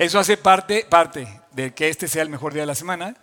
[0.00, 3.14] Eso hace parte, parte de que este sea el mejor día de la semana.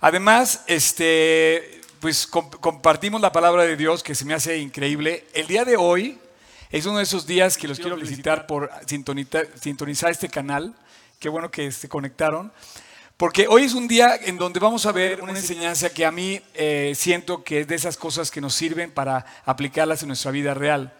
[0.00, 5.26] Además, este, pues compartimos la palabra de Dios que se me hace increíble.
[5.34, 6.18] El día de hoy
[6.70, 10.74] es uno de esos días que los quiero felicitar por sintonizar este canal.
[11.18, 12.50] Qué bueno que se conectaron.
[13.18, 16.40] Porque hoy es un día en donde vamos a ver una enseñanza que a mí
[16.54, 20.54] eh, siento que es de esas cosas que nos sirven para aplicarlas en nuestra vida
[20.54, 20.90] real.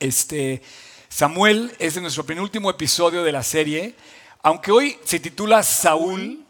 [0.00, 0.62] Este,
[1.08, 3.94] Samuel es de nuestro penúltimo episodio de la serie.
[4.44, 6.44] Aunque hoy se titula Saúl,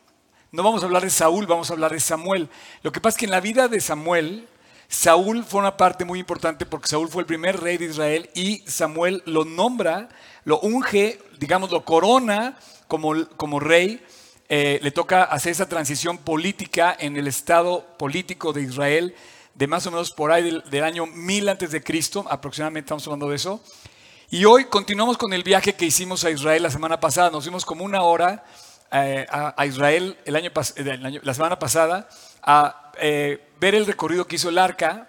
[0.50, 2.48] no vamos a hablar de Saúl, vamos a hablar de Samuel.
[2.82, 4.48] Lo que pasa es que en la vida de Samuel,
[4.88, 8.64] Saúl fue una parte muy importante porque Saúl fue el primer rey de Israel y
[8.66, 10.08] Samuel lo nombra,
[10.44, 12.58] lo unge, digamos, lo corona
[12.88, 14.02] como, como rey
[14.48, 19.14] eh, le toca hacer esa transición política en el estado político de Israel
[19.54, 23.28] de más o menos por ahí del, año 1000 antes de Cristo, aproximadamente estamos hablando
[23.28, 23.62] de eso.
[24.34, 27.28] Y hoy continuamos con el viaje que hicimos a Israel la semana pasada.
[27.30, 28.42] Nos fuimos como una hora
[28.90, 30.50] eh, a, Israel el año,
[31.22, 32.08] la semana pasada
[32.42, 35.06] a eh, ver el recorrido que hizo el arca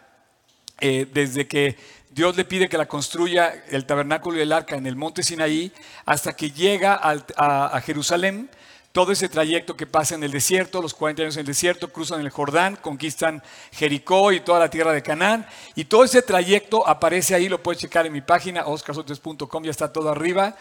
[0.77, 1.77] desde que
[2.11, 5.71] Dios le pide que la construya el tabernáculo y el arca en el monte Sinaí
[6.05, 8.49] hasta que llega a Jerusalén
[8.93, 12.21] todo ese trayecto que pasa en el desierto, los 40 años en el desierto, cruzan
[12.21, 13.41] el Jordán, conquistan
[13.71, 15.47] Jericó y toda la tierra de Canaán.
[15.73, 19.91] Y todo ese trayecto aparece ahí, lo puedes checar en mi página, oscarsotes.com, ya está
[19.91, 20.55] todo arriba.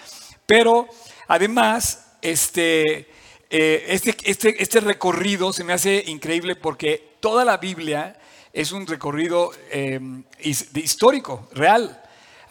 [0.47, 0.89] Pero
[1.29, 3.11] además, este,
[3.51, 8.19] eh, este, este, este, recorrido se me hace increíble porque toda la Biblia
[8.55, 10.01] es un recorrido eh,
[10.39, 12.02] histórico, real.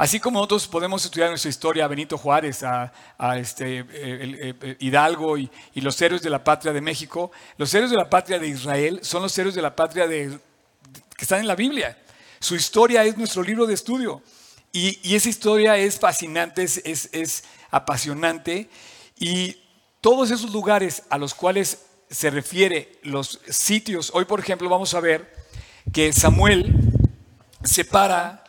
[0.02, 2.91] Así como nosotros podemos estudiar nuestra historia a Benito Juárez, a,
[3.38, 3.85] este,
[4.80, 8.47] Hidalgo y, los héroes de la patria de México, los héroes de la patria de
[8.47, 10.39] Israel son los héroes de la patria de,
[11.16, 11.99] que están en la Biblia.
[12.39, 14.23] Su historia es nuestro libro de estudio.
[14.72, 18.72] Y, esa historia es fascinante, es, es apasionante.
[19.19, 19.55] Y
[20.02, 21.77] todos esos lugares a los cuales
[22.09, 25.31] se refiere los sitios, hoy por ejemplo vamos a ver
[25.94, 26.73] que Samuel
[27.63, 28.41] se para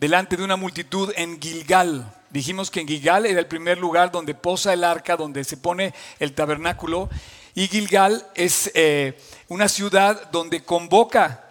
[0.00, 2.10] delante de una multitud en Gilgal.
[2.30, 5.92] Dijimos que en Gilgal era el primer lugar donde posa el arca, donde se pone
[6.18, 7.10] el tabernáculo.
[7.54, 11.44] Y Gilgal es eh, una ciudad donde convoca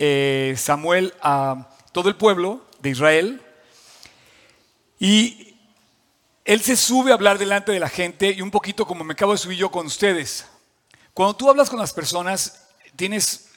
[0.00, 3.40] eh, Samuel a todo el pueblo de Israel.
[4.98, 5.54] Y
[6.44, 9.32] él se sube a hablar delante de la gente y un poquito como me acabo
[9.32, 10.46] de subir yo con ustedes.
[11.12, 12.66] Cuando tú hablas con las personas,
[12.96, 13.50] tienes,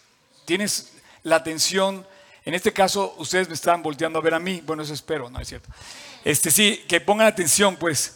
[0.46, 0.92] tienes
[1.24, 2.06] la atención
[2.47, 4.63] en este caso, ustedes me están volteando a ver a mí.
[4.66, 5.68] Bueno, eso espero, no es cierto.
[6.24, 8.13] Este sí, que pongan atención, pues.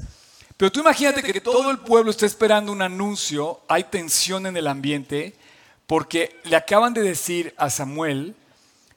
[0.56, 4.68] Pero tú imagínate que todo el pueblo está esperando un anuncio, hay tensión en el
[4.68, 5.36] ambiente,
[5.86, 8.34] porque le acaban de decir a Samuel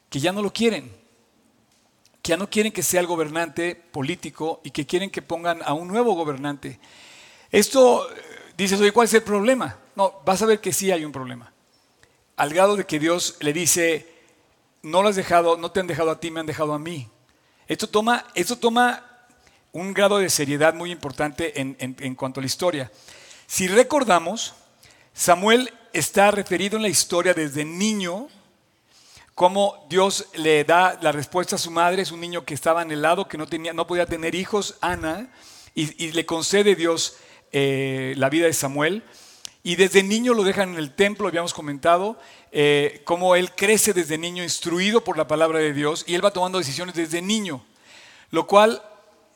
[0.09, 0.89] que ya no lo quieren,
[2.21, 5.73] que ya no quieren que sea el gobernante político y que quieren que pongan a
[5.73, 6.79] un nuevo gobernante.
[7.51, 8.21] Esto, eh,
[8.55, 9.79] dices, oye, ¿cuál es el problema?
[9.97, 11.51] No, vas a ver que sí hay un problema.
[12.37, 14.14] Al grado de que Dios le dice,
[14.85, 17.09] no lo has dejado, no te han dejado a ti, me han dejado a mí.
[17.67, 19.03] Esto toma, esto toma
[19.71, 22.91] un grado de seriedad muy importante en, cuanto a la historia.
[23.47, 24.53] Si recordamos,
[25.11, 28.27] Samuel está referido en la historia desde niño,
[29.33, 32.91] cómo Dios le da la respuesta a su madre, es un niño que estaba en
[32.91, 35.31] el lado, que no, tenía, no podía tener hijos, Ana,
[35.73, 37.17] y, le concede Dios
[37.51, 39.03] eh, la vida de Samuel.
[39.65, 42.19] Y desde niño lo dejan en el templo, habíamos comentado,
[42.51, 46.29] eh, cómo él crece desde niño instruido por la palabra de Dios y él va
[46.29, 47.65] tomando decisiones desde niño,
[48.29, 48.83] lo cual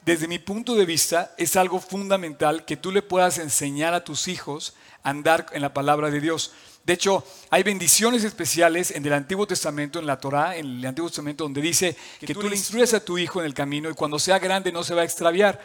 [0.06, 4.28] desde mi punto de vista es algo fundamental que tú le puedas enseñar a tus
[4.28, 6.53] hijos a andar en la palabra de Dios.
[6.84, 11.09] De hecho, hay bendiciones especiales en el Antiguo Testamento, en la Torá, en el Antiguo
[11.09, 14.19] Testamento, donde dice que, tú le instruyes a tu hijo en el camino y cuando
[14.19, 15.59] sea grande no se va a extraviar.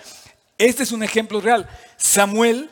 [0.57, 1.69] Este es un ejemplo real.
[1.99, 2.71] Samuel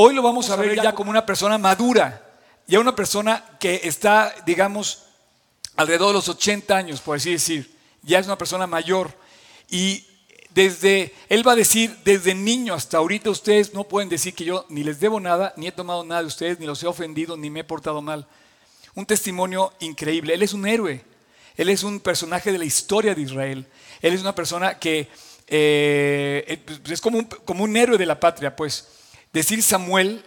[0.00, 2.24] Hoy lo vamos a ver ya como una persona madura,
[2.68, 5.06] ya una persona que está, digamos,
[5.74, 7.76] alrededor de los 80 años, por así decir.
[8.02, 9.12] Ya es una persona mayor.
[9.68, 10.06] Y
[10.50, 14.66] desde, él va a decir, desde niño hasta ahorita ustedes no pueden decir que yo
[14.68, 17.50] ni les debo nada, ni he tomado nada de ustedes, ni los he ofendido, ni
[17.50, 18.24] me he portado mal.
[18.94, 20.32] Un testimonio increíble.
[20.32, 21.04] Él es un héroe.
[21.56, 23.66] Él es un personaje de la historia de Israel.
[24.00, 25.08] Él es una persona que
[25.48, 28.86] eh, es como un, como un héroe de la patria, pues.
[29.38, 30.24] Decir Samuel,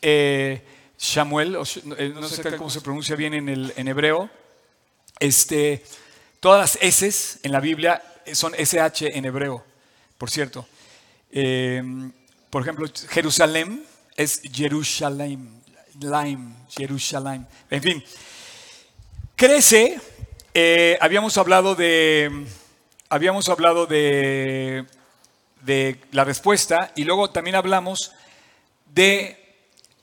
[0.00, 0.62] eh,
[0.96, 1.58] Samuel,
[1.98, 4.30] eh, no sé cómo se pronuncia bien en, el, en hebreo,
[5.18, 5.82] este,
[6.38, 8.00] todas las S en la Biblia
[8.32, 9.64] son SH en hebreo,
[10.16, 10.68] por cierto.
[11.32, 12.12] Em,
[12.48, 13.84] por ejemplo, Jerusalén
[14.16, 15.50] es Jerusalem,
[16.68, 17.48] Jerusalén.
[17.70, 18.04] En fin,
[19.34, 19.98] crece,
[20.54, 22.46] eh, habíamos hablado de,
[23.08, 24.86] habíamos hablado de,
[25.62, 28.12] de la respuesta y luego también hablamos
[28.86, 29.40] de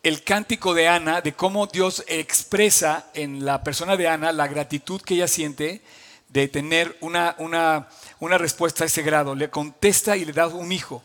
[0.03, 5.01] el cántico de Ana, de cómo Dios expresa en la persona de Ana la gratitud
[5.01, 5.81] que ella siente
[6.29, 7.87] de tener una, una,
[8.19, 9.35] una respuesta a ese grado.
[9.35, 11.03] Le contesta y le da un hijo.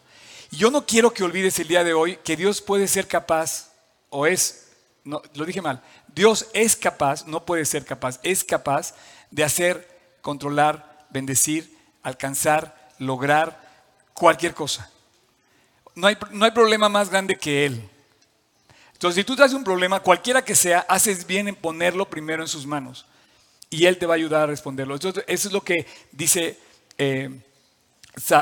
[0.51, 3.73] Y yo no quiero que olvides el día de hoy que Dios puede ser capaz,
[4.09, 4.69] o es,
[5.05, 5.83] no, lo dije mal,
[6.15, 8.95] Dios es capaz, no puede ser capaz, es capaz
[9.31, 9.89] de hacer,
[10.23, 13.61] controlar, bendecir, alcanzar, lograr
[14.15, 14.91] cualquier cosa.
[15.97, 17.83] No hay, no hay problema más grande que Él.
[18.93, 22.49] Entonces, si tú traes un problema, cualquiera que sea, haces bien en ponerlo primero en
[22.49, 23.07] sus manos.
[23.69, 24.95] Y Él te va a ayudar a responderlo.
[24.95, 26.59] Entonces, eso es lo que dice
[26.99, 27.31] eh,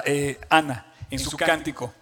[0.05, 1.95] eh, Ana en su, cántico.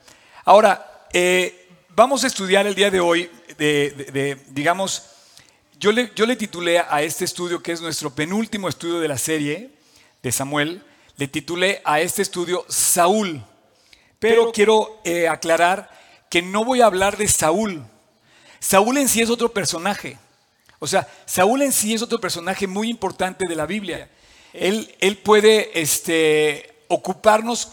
[0.45, 5.05] Ahora, eh, vamos a estudiar el día de hoy, de, digamos,
[5.79, 9.19] yo le, yo le titulé a este estudio, que es nuestro penúltimo estudio de la
[9.19, 9.71] serie
[10.23, 10.83] de Samuel,
[11.17, 13.45] le titulé a este estudio Saúl.
[14.23, 15.91] Pero quiero aclarar
[16.31, 17.85] que no voy a hablar de Saúl,
[18.63, 20.17] Saúl en sí es otro personaje.
[20.79, 24.09] O sea, Saúl en sí es otro personaje muy importante de la Biblia.
[24.53, 27.73] Él, él puede este, ocuparnos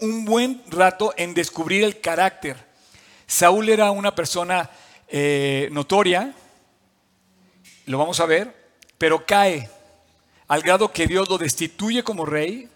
[0.00, 2.58] un buen rato en descubrir el carácter.
[3.26, 4.68] Saúl era una persona
[5.08, 6.34] eh, notoria,
[7.86, 8.54] lo vamos a ver,
[8.98, 9.70] pero cae
[10.46, 12.68] al grado que Dios lo destituye como rey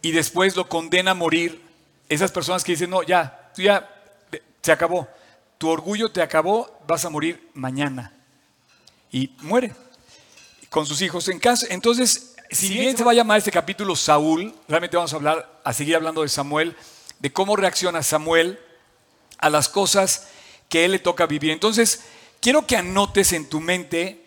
[0.00, 1.60] y después lo condena a morir.
[2.12, 3.88] Esas personas que dicen, no, ya, tú ya,
[4.60, 5.08] se acabó
[5.62, 8.12] tu orgullo te acabó, vas a morir mañana.
[9.12, 9.72] Y muere
[10.70, 11.28] con sus hijos.
[11.28, 11.68] En casa.
[11.70, 15.72] Entonces, si bien se va a llamar este capítulo Saúl, realmente vamos a hablar, a
[15.72, 16.74] seguir hablando de Samuel,
[17.20, 18.58] de cómo reacciona Samuel
[19.38, 20.26] a las cosas
[20.68, 21.52] que él le toca vivir.
[21.52, 22.06] Entonces,
[22.40, 24.26] quiero que anotes en tu mente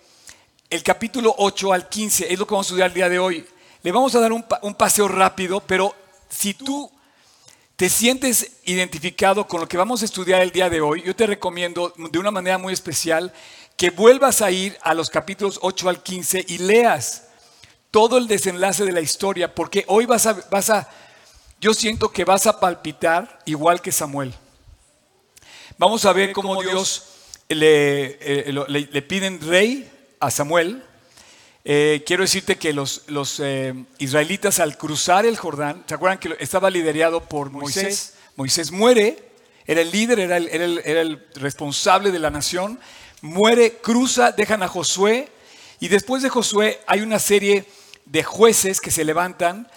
[0.70, 3.46] el capítulo 8 al 15, es lo que vamos a estudiar el día de hoy.
[3.84, 5.94] Le vamos a dar un, un paseo rápido, pero
[6.30, 6.90] si tú
[7.76, 11.28] te sientes identificado con lo que vamos a estudiar el día de hoy, yo te
[11.28, 13.34] recomiendo de una manera muy especial
[13.76, 17.28] que vuelvas a ir a los capítulos 8 al 15 y leas
[17.92, 20.90] todo el desenlace de la historia, porque hoy vas a, vas a
[21.60, 24.34] yo siento que vas a palpitar igual que Samuel.
[25.78, 27.08] Vamos a ver cómo Dios
[27.50, 30.84] le, eh, le piden rey a Samuel
[31.68, 33.02] eh, quiero decirte que los,
[33.40, 38.14] eh, israelitas al cruzar el Jordán, ¿se acuerdan que estaba liderado por Moisés?
[38.36, 39.18] Moisés muere,
[39.66, 40.48] era el líder, era el,
[40.86, 42.80] era el responsable de la nación,
[43.22, 45.28] muere, cruza, dejan a Josué
[45.80, 47.66] y después de Josué hay una serie
[48.06, 49.68] de jueces que se levantan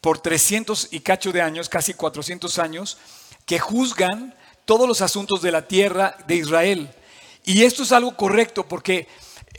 [0.00, 2.98] por 300 y cacho de años, casi 400 años,
[3.44, 4.34] que juzgan
[4.64, 6.90] todos los asuntos de la tierra de Israel.
[7.44, 9.06] Y esto es algo correcto porque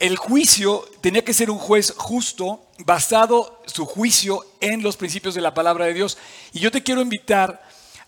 [0.00, 5.40] el juicio tenía que ser un juez justo, basado su juicio en los principios de
[5.40, 6.18] la palabra de Dios.
[6.52, 7.62] Y yo te quiero invitar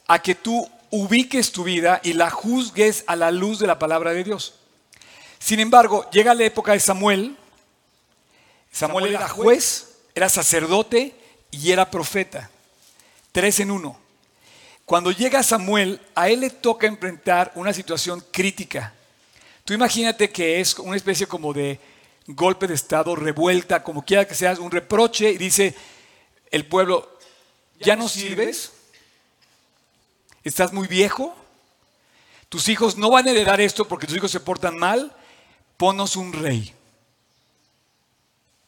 [0.07, 4.13] a que tú ubiques tu vida y la juzgues a la luz de la palabra
[4.13, 4.55] de Dios.
[5.39, 7.37] Sin embargo, llega la época de Samuel.
[8.71, 11.15] Samuel, era juez, era sacerdote
[11.51, 12.51] y era profeta.
[13.33, 13.99] Tres en uno.
[14.85, 18.93] Cuando llega Samuel, a él le toca enfrentar una situación crítica.
[19.71, 21.79] Tú imagínate que es una especie como de
[22.27, 25.77] golpe de Estado, revuelta, como quiera que sea, un reproche, y dice
[26.51, 27.09] el pueblo,
[27.79, 28.73] ¿ya no sirves?
[30.43, 31.37] ¿Estás muy viejo?
[32.49, 35.15] ¿Tus hijos no van a heredar esto porque tus hijos se portan mal?
[35.77, 36.75] Ponos un rey.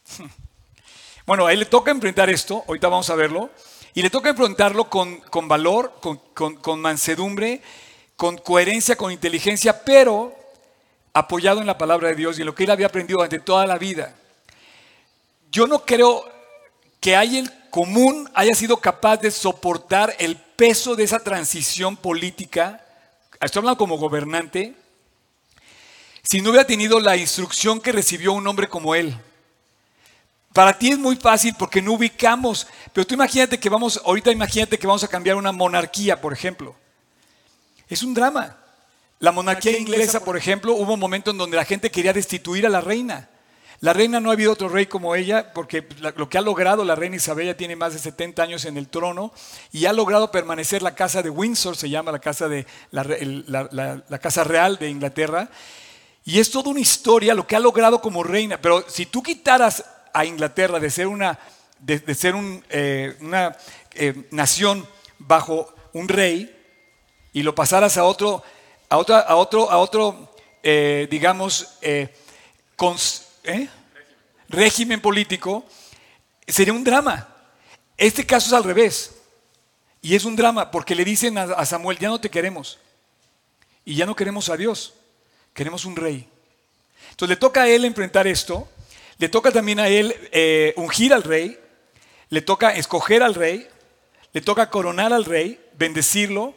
[1.27, 3.51] Bueno, a él le toca enfrentar esto, ahorita vamos a verlo,
[3.93, 6.19] y le toca enfrentarlo con, valor, con,
[6.57, 7.61] con mansedumbre,
[8.17, 10.42] con coherencia, con inteligencia, pero
[11.13, 13.67] apoyado en la palabra de Dios y en lo que él había aprendido durante toda
[13.67, 14.15] la vida.
[15.51, 16.25] Yo no creo
[17.01, 22.85] que alguien común haya sido capaz de soportar el peso de esa transición política,
[23.41, 24.75] estoy hablando como gobernante,
[26.23, 29.19] si no hubiera tenido la instrucción que recibió un hombre como él.
[30.53, 34.79] Para ti es muy fácil porque no ubicamos, pero tú imagínate que vamos, ahorita imagínate
[34.79, 36.77] que vamos a cambiar una monarquía, por ejemplo.
[37.89, 38.62] Es un drama.
[39.23, 42.69] La monarquía inglesa, por ejemplo, hubo un momento en donde la gente quería destituir a
[42.69, 43.31] la reina.
[43.79, 45.87] La reina no ha habido otro rey como ella, porque
[46.17, 48.89] lo que ha logrado la reina Isabel ya tiene más de 70 años en el
[48.89, 49.33] trono
[49.71, 54.43] y ha logrado permanecer la casa de Windsor, se llama la casa, de, la, casa
[54.43, 55.49] real de Inglaterra.
[56.25, 58.61] Y es toda una historia lo que ha logrado como reina.
[58.61, 61.39] Pero si tú quitaras a Inglaterra de ser una,
[61.79, 62.35] de, ser
[62.71, 63.57] eh, una
[63.95, 64.85] eh, nación
[65.21, 66.53] bajo un rey
[67.33, 68.43] y lo pasaras a otro
[68.93, 70.33] a, a otro, a otro
[70.63, 72.15] eh, digamos, eh,
[73.45, 73.69] ¿eh?
[74.49, 75.65] régimen político,
[76.47, 77.29] sería un drama.
[77.97, 79.15] Este caso es al revés.
[80.01, 82.79] Y es un drama porque le dicen a Samuel, ya no te queremos.
[83.85, 84.95] Y ya no queremos a Dios,
[85.55, 86.29] queremos un rey.
[87.11, 88.69] Entonces le toca a él enfrentar esto,
[89.19, 91.59] le toca también a él eh, ungir al rey,
[92.31, 93.69] le toca escoger al rey,
[94.33, 96.55] le toca coronar al rey, bendecirlo.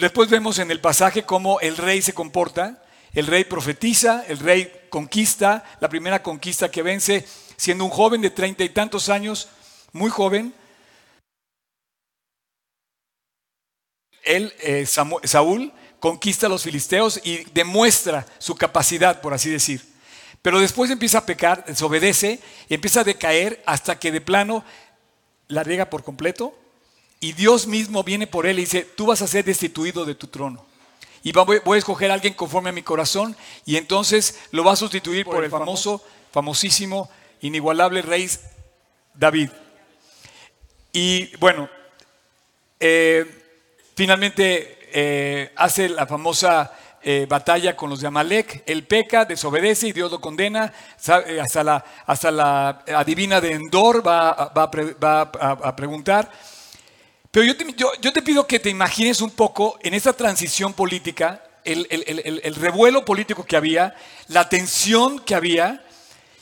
[0.00, 2.82] Después vemos en el pasaje cómo el rey se comporta.
[3.12, 7.24] El rey profetiza, el rey conquista, la primera conquista que vence,
[7.56, 9.48] siendo un joven de treinta y tantos años,
[9.92, 10.52] muy joven.
[14.24, 19.80] Él, eh, Saúl, conquista a los filisteos y demuestra su capacidad, por así decir.
[20.42, 24.64] Pero después empieza a pecar, desobedece y empieza a decaer hasta que de plano
[25.46, 26.58] la riega por completo
[27.24, 30.26] y Dios mismo viene por él y dice, tú vas a ser destituido de tu
[30.26, 30.66] trono.
[31.22, 34.76] Y voy a escoger a alguien conforme a mi corazón y entonces lo va a
[34.76, 37.08] sustituir por, el famoso, famosísimo,
[37.40, 38.28] inigualable rey
[39.14, 39.48] David.
[40.92, 41.70] Y bueno,
[42.78, 43.24] eh,
[43.96, 49.92] finalmente eh, hace la famosa eh, batalla con los de Amalek, él peca, desobedece y
[49.92, 50.74] Dios lo condena,
[51.40, 56.30] hasta la, hasta la adivina de Endor va, a, preguntar.
[57.34, 62.54] Pero yo te, pido que te imagines un poco en esta transición política, el, el,
[62.54, 63.96] revuelo político que había,
[64.28, 65.84] la tensión que había,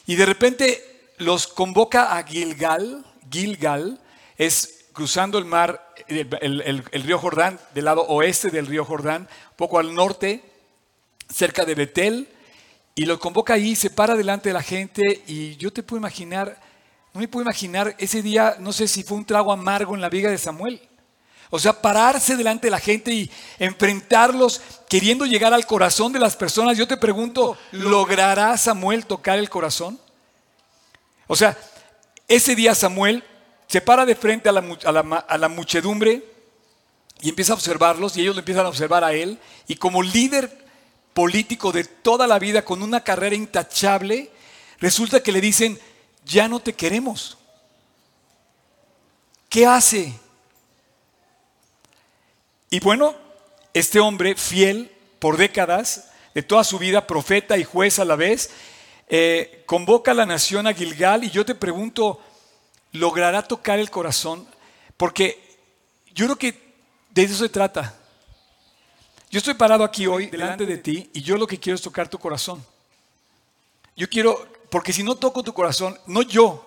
[0.07, 0.85] y de repente
[1.17, 4.03] los convoca a Gilgal, Gilgal
[4.37, 9.95] es cruzando el mar el, río Jordán, del lado oeste del río Jordán, poco al
[9.95, 10.45] norte,
[11.33, 12.29] cerca de Betel,
[12.95, 16.61] y lo convoca ahí, se para delante de la gente, y yo te puedo imaginar,
[17.15, 20.09] no me puedo imaginar ese día, no sé si fue un trago amargo en la
[20.09, 20.81] viga de Samuel.
[21.51, 26.35] O sea, pararse delante de la gente y enfrentarlos queriendo llegar al corazón de las
[26.35, 26.79] personas.
[26.79, 30.01] Yo te pregunto, ¿logrará Samuel tocar el corazón?
[31.27, 31.59] O sea,
[32.27, 33.23] ese día Samuel
[33.67, 36.25] se para de frente a la, muchedumbre
[37.21, 39.39] y empieza a observarlos y ellos lo empiezan a observar a él.
[39.67, 40.65] Y como líder
[41.13, 44.31] político de toda la vida con una carrera intachable,
[44.79, 45.79] resulta que le dicen,
[46.25, 47.37] ya no te queremos.
[49.49, 50.15] ¿Qué hace?
[52.71, 53.15] Y bueno,
[53.75, 58.51] este hombre fiel por décadas, de toda su vida, profeta y juez a la vez,
[59.09, 62.21] eh, convoca a la nación a Gilgal y yo te pregunto,
[62.93, 64.47] logrará tocar el corazón,
[64.97, 65.59] porque
[66.15, 66.75] yo creo que
[67.11, 67.95] de eso se trata.
[69.31, 72.09] Yo estoy parado aquí hoy delante de ti y yo lo que quiero es tocar
[72.09, 72.65] tu corazón.
[73.97, 76.67] Yo quiero, porque si no toco tu corazón, no yo,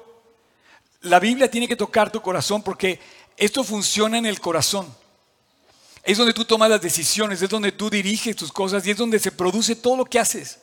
[1.02, 3.00] la Biblia tiene que tocar tu corazón porque
[3.36, 4.86] esto funciona en el corazón.
[6.04, 9.18] Es donde tú tomas las decisiones, es donde tú diriges tus cosas y es donde
[9.18, 10.60] se produce todo lo que haces.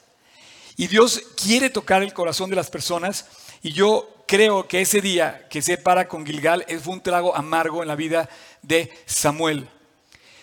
[0.77, 3.27] Y Dios quiere tocar el corazón de las personas
[3.61, 7.83] y yo creo que ese día que se para con Gilgal fue un trago amargo
[7.83, 8.29] en la vida
[8.63, 9.69] de Samuel.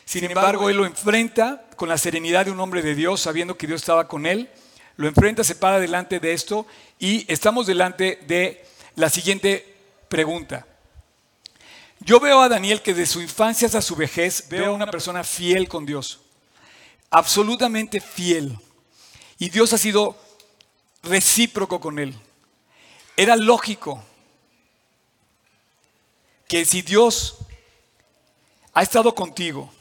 [0.03, 3.67] Sin embargo, él lo enfrenta con la serenidad de un hombre de Dios, sabiendo que
[3.67, 4.49] Dios estaba con él.
[4.99, 6.67] Lo enfrenta, se para delante de esto
[6.99, 8.65] y estamos delante de
[8.97, 9.77] la siguiente
[10.09, 10.67] pregunta.
[12.01, 15.23] Yo veo a Daniel que de su infancia hasta su vejez veo a una persona
[15.23, 16.19] fiel con Dios,
[17.09, 18.59] absolutamente fiel.
[19.37, 20.17] Y Dios ha sido
[21.01, 22.13] recíproco con él.
[23.15, 24.03] Era lógico
[26.45, 27.37] que si Dios
[28.73, 29.71] ha estado contigo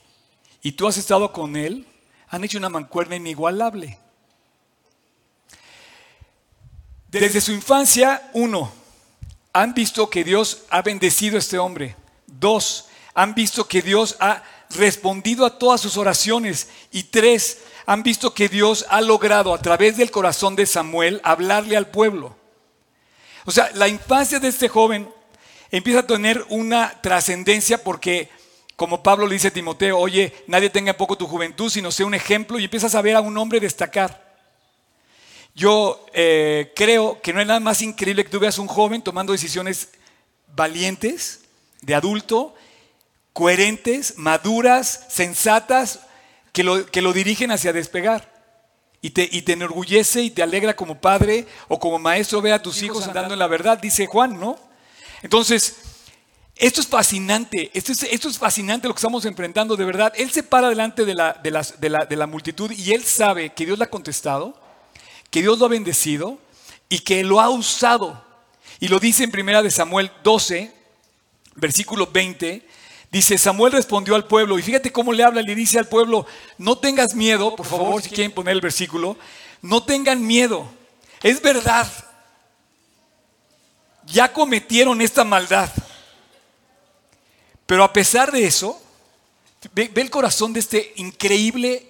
[0.62, 1.88] y tú has estado con Él,
[2.28, 3.98] han hecho una mancuerna inigualable.
[7.08, 8.70] Desde su infancia, uno,
[9.54, 11.96] han visto que Dios ha bendecido a este hombre.
[12.26, 16.68] Dos, han visto que Dios ha respondido a todas sus oraciones.
[16.92, 21.78] Y tres, han visto que Dios ha logrado a través del corazón de Samuel hablarle
[21.78, 22.36] al pueblo.
[23.46, 25.08] O sea, la infancia de este joven
[25.70, 28.28] empieza a tener una trascendencia porque,
[28.76, 32.12] como Pablo le dice a Timoteo, oye, nadie tenga poco tu juventud, sino sea un
[32.12, 34.27] ejemplo y empiezas a ver a un hombre destacar.
[35.58, 39.32] Yo eh, creo que no hay nada más increíble que tú veas un joven tomando
[39.32, 39.88] decisiones
[40.54, 41.40] valientes,
[41.82, 42.54] de adulto,
[43.32, 45.98] coherentes, maduras, sensatas,
[46.52, 48.32] que lo, que lo dirigen hacia despegar.
[49.02, 52.62] Y te, y te, enorgullece y te alegra como padre o como maestro ver a
[52.62, 54.56] tus hijos andando en la verdad, dice Juan, ¿no?
[55.22, 55.74] Entonces,
[56.54, 60.12] esto es fascinante, esto es, esto es fascinante lo que estamos enfrentando de verdad.
[60.16, 61.50] Él se para delante de la, de,
[61.80, 64.57] de, la, de la multitud y él sabe que Dios le ha contestado,
[65.30, 66.38] que Dios lo ha bendecido
[66.88, 68.22] y que lo ha usado.
[68.80, 70.72] Y lo dice en primera de Samuel 12,
[71.56, 72.66] versículo 20,
[73.10, 76.26] Dice, Samuel respondió al pueblo, y fíjate cómo le habla, le dice al pueblo,
[76.58, 79.16] no tengas miedo, por favor, si quieren poner el versículo,
[79.62, 80.68] no tengan miedo,
[81.22, 81.90] es verdad,
[84.04, 85.70] ya cometieron esta maldad,
[87.64, 88.78] pero a pesar de eso,
[89.72, 91.86] ve, el corazón de este increíble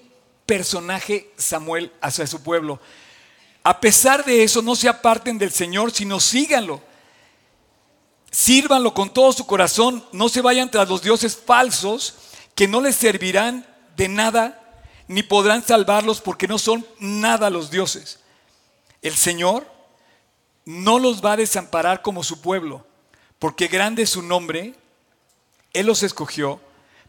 [0.46, 2.80] personaje Samuel hacia su pueblo.
[3.68, 6.80] A pesar de eso, no se aparten del Señor, sino síganlo.
[8.30, 12.14] Sírvanlo con todo su corazón, no se vayan tras los dioses falsos
[12.54, 18.20] que no les servirán de nada ni podrán salvarlos porque no son nada los dioses.
[19.02, 19.70] El Señor
[20.64, 22.86] no los va a desamparar como su pueblo,
[23.38, 24.76] porque grande es su nombre,
[25.74, 26.58] Él los escogió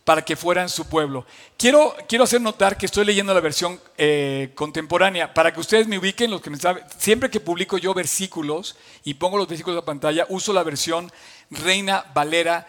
[0.04, 1.26] para que fueran su pueblo.
[1.58, 5.98] Quiero, quiero hacer notar que estoy leyendo la versión eh, contemporánea, para que ustedes me
[5.98, 9.82] ubiquen, los que me saben, siempre que publico yo versículos y pongo los versículos en
[9.82, 11.12] la pantalla, uso la versión
[11.52, 12.68] Reina Valera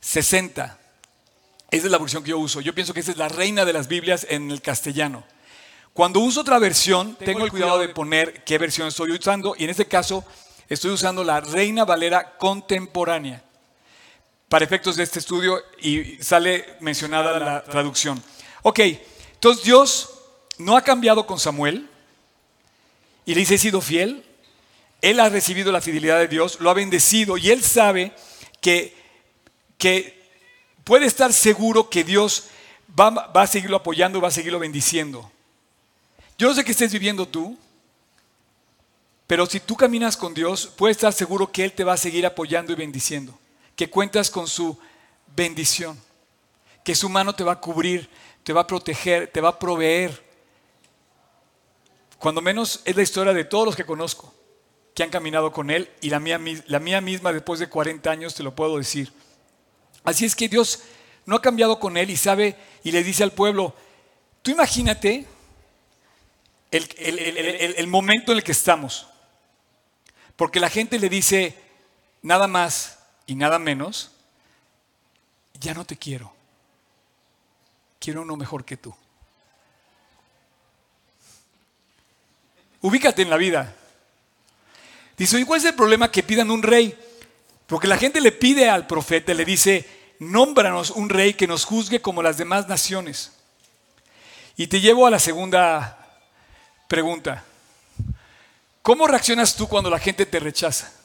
[0.00, 0.78] 60.
[1.70, 2.60] Esa es la versión que yo uso.
[2.60, 5.22] Yo pienso que esa es la reina de las Biblias en el castellano.
[5.92, 9.70] Cuando uso otra versión, tengo, el cuidado de poner qué versión estoy usando y en
[9.70, 10.24] este caso
[10.68, 13.44] estoy usando la Reina Valera contemporánea
[14.50, 18.20] para efectos de este estudio y sale mencionada la traducción.
[18.62, 18.80] Ok,
[19.34, 20.10] entonces Dios
[20.58, 21.88] no ha cambiado con Samuel
[23.24, 24.24] y le dice, he sido fiel,
[25.02, 28.12] él ha recibido la fidelidad de Dios, lo ha bendecido y él sabe
[28.60, 28.92] que,
[29.78, 30.20] que
[30.82, 32.48] puede estar seguro que Dios
[32.98, 35.30] va, va a seguirlo apoyando va a seguirlo bendiciendo.
[36.36, 37.56] Yo no sé qué estés viviendo tú,
[39.28, 42.26] pero si tú caminas con Dios, puedes estar seguro que Él te va a seguir
[42.26, 43.38] apoyando y bendiciendo,
[43.76, 44.78] que cuentas con su
[45.34, 46.00] bendición,
[46.84, 48.08] que su mano te va a cubrir,
[48.42, 50.28] te va a proteger, te va a proveer.
[52.18, 54.34] Cuando menos es la historia de todos los que conozco
[54.94, 58.54] que han caminado con Él y la mía, misma después de 40 años te lo
[58.54, 59.12] puedo decir.
[60.04, 60.80] Así es que Dios
[61.26, 63.74] no ha cambiado con él y sabe y le dice al pueblo,
[64.42, 65.26] tú imagínate
[66.70, 69.06] el, momento en el que estamos.
[70.36, 71.54] Porque la gente le dice
[72.22, 72.99] nada más
[73.30, 74.10] y nada menos,
[75.60, 76.34] ya no te quiero,
[78.00, 78.92] quiero uno mejor que tú.
[82.80, 83.72] Ubícate en la vida.
[85.16, 86.98] Dice, ¿y cuál es el problema que pidan un rey?
[87.68, 89.88] Porque la gente le pide al profeta, le dice,
[90.18, 93.30] nómbranos un rey que nos juzgue como las demás naciones.
[94.56, 96.18] Y te llevo a la segunda
[96.88, 97.44] pregunta.
[98.82, 100.99] ¿Cómo reaccionas tú cuando la gente te rechaza?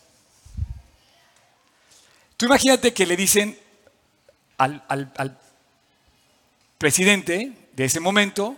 [2.37, 3.57] Tú imagínate que le dicen
[4.57, 5.39] al, al
[6.77, 8.55] presidente de ese momento,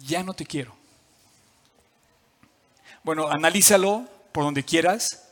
[0.00, 0.74] ya no te quiero.
[3.02, 5.22] Bueno, analízalo por donde quieras,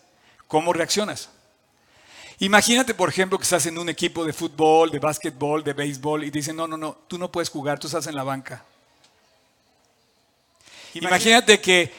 [0.49, 1.31] ¿cómo reaccionas?
[2.41, 6.31] Imagínate, por ejemplo, que estás en un equipo de fútbol, de básquetbol, de béisbol y
[6.31, 8.65] te dicen, no, no, no, tú no puedes jugar, tú estás en la banca.
[10.95, 11.93] Imagínate que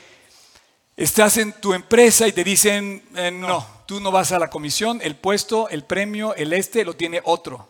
[0.97, 5.01] estás en tu empresa y te dicen, eh, no, tú no vas a la comisión,
[5.03, 7.67] el puesto, el premio, el este lo tiene otro.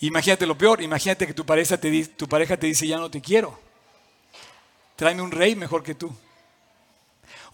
[0.00, 3.22] Imagínate lo peor, imagínate que tu pareja te, tu pareja te dice, ya no te
[3.22, 3.58] quiero.
[4.94, 6.14] Tráeme un rey mejor que tú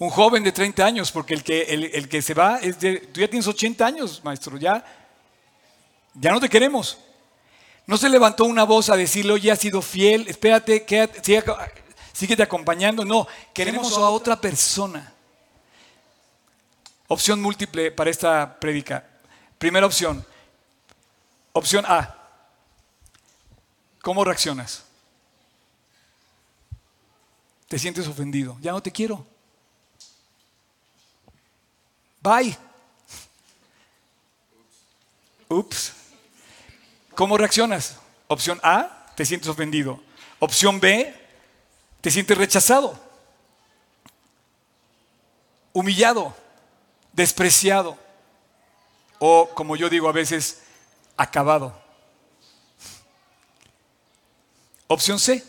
[0.00, 3.20] un joven de 30 años, porque el que, el, que se va es de, tú
[3.20, 4.84] ya tienes 80 años, maestro, ya,
[6.14, 6.98] ya no te queremos.
[7.86, 11.44] No se levantó una voz a decirle, oye, has sido fiel, espérate, quédate,
[12.12, 13.04] síguete acompañando.
[13.04, 15.14] No, queremos a otra persona.
[17.12, 19.04] Opción múltiple para esta prédica.
[19.58, 20.24] Primera opción.
[21.52, 22.16] Opción A.
[24.00, 24.82] ¿Cómo reaccionas?
[27.68, 28.56] Te sientes ofendido.
[28.62, 29.26] Ya no te quiero.
[32.22, 32.56] Bye.
[35.50, 35.92] Ups.
[37.14, 37.98] ¿Cómo reaccionas?
[38.26, 40.00] Opción A, te sientes ofendido.
[40.38, 41.14] Opción B,
[42.00, 42.98] te sientes rechazado,
[45.74, 46.34] humillado,
[47.12, 47.98] despreciado
[49.18, 50.62] o, como yo digo a veces,
[51.16, 51.80] acabado.
[54.86, 55.44] Opción C,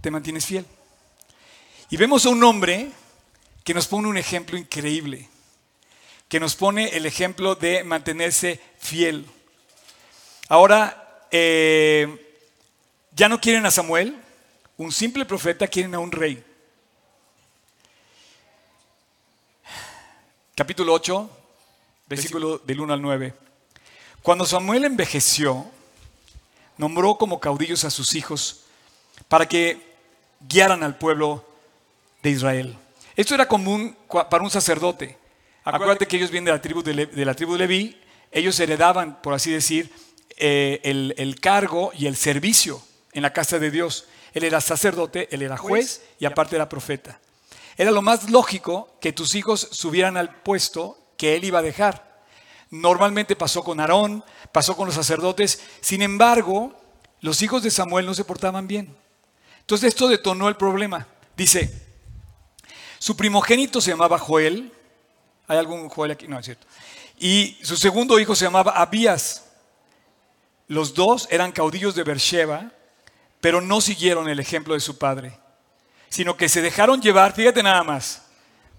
[0.00, 0.66] te mantienes fiel.
[1.90, 2.90] Y vemos a un hombre
[3.62, 5.28] que nos pone un ejemplo increíble
[6.28, 9.26] que nos pone el ejemplo de mantenerse fiel.
[10.48, 12.36] Ahora, eh,
[13.12, 14.16] ya no quieren a Samuel,
[14.76, 16.44] un simple profeta, quieren a un rey.
[20.56, 21.30] Capítulo 8,
[22.08, 23.34] versículo del 1 al 9.
[24.22, 25.66] Cuando Samuel envejeció,
[26.78, 28.64] nombró como caudillos a sus hijos
[29.28, 29.78] para que
[30.48, 31.44] guiaran al pueblo
[32.22, 32.74] de Israel.
[33.16, 35.18] Esto era común para un sacerdote.
[35.62, 38.00] Acuérdate que ellos vienen de la tribu de, la tribu de Leví,
[38.32, 39.92] ellos heredaban, por así decir,
[40.38, 42.80] eh, el, cargo y el servicio
[43.12, 44.08] en la casa de Dios.
[44.32, 47.20] Él era sacerdote, él era juez y aparte era profeta.
[47.76, 52.22] Era lo más lógico que tus hijos subieran al puesto que él iba a dejar.
[52.70, 55.60] Normalmente pasó con Aarón, pasó con los sacerdotes.
[55.80, 56.74] Sin embargo,
[57.20, 58.96] los hijos de Samuel no se portaban bien.
[59.60, 61.06] Entonces esto detonó el problema.
[61.36, 61.86] Dice,
[62.98, 64.72] su primogénito se llamaba Joel.
[65.48, 66.26] ¿Hay algún Joel aquí?
[66.28, 66.66] No, es cierto.
[67.18, 69.44] Y su segundo hijo se llamaba Abías.
[70.68, 72.72] Los dos eran caudillos de Beersheba,
[73.40, 75.38] pero no siguieron el ejemplo de su padre,
[76.08, 78.22] sino que se dejaron llevar, fíjate nada más,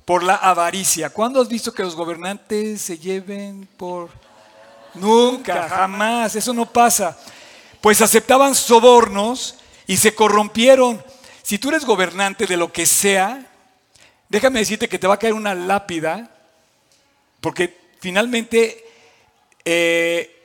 [0.05, 1.09] por la avaricia.
[1.09, 4.09] ¿Cuándo has visto que los gobernantes se lleven por...
[4.93, 7.17] Nunca, jamás, eso no pasa.
[7.81, 11.03] Pues aceptaban sobornos y se corrompieron.
[11.43, 13.45] Si tú eres gobernante de lo que sea,
[14.29, 16.31] déjame decirte que te va a caer una lápida,
[17.41, 18.83] porque finalmente
[19.63, 20.37] eh,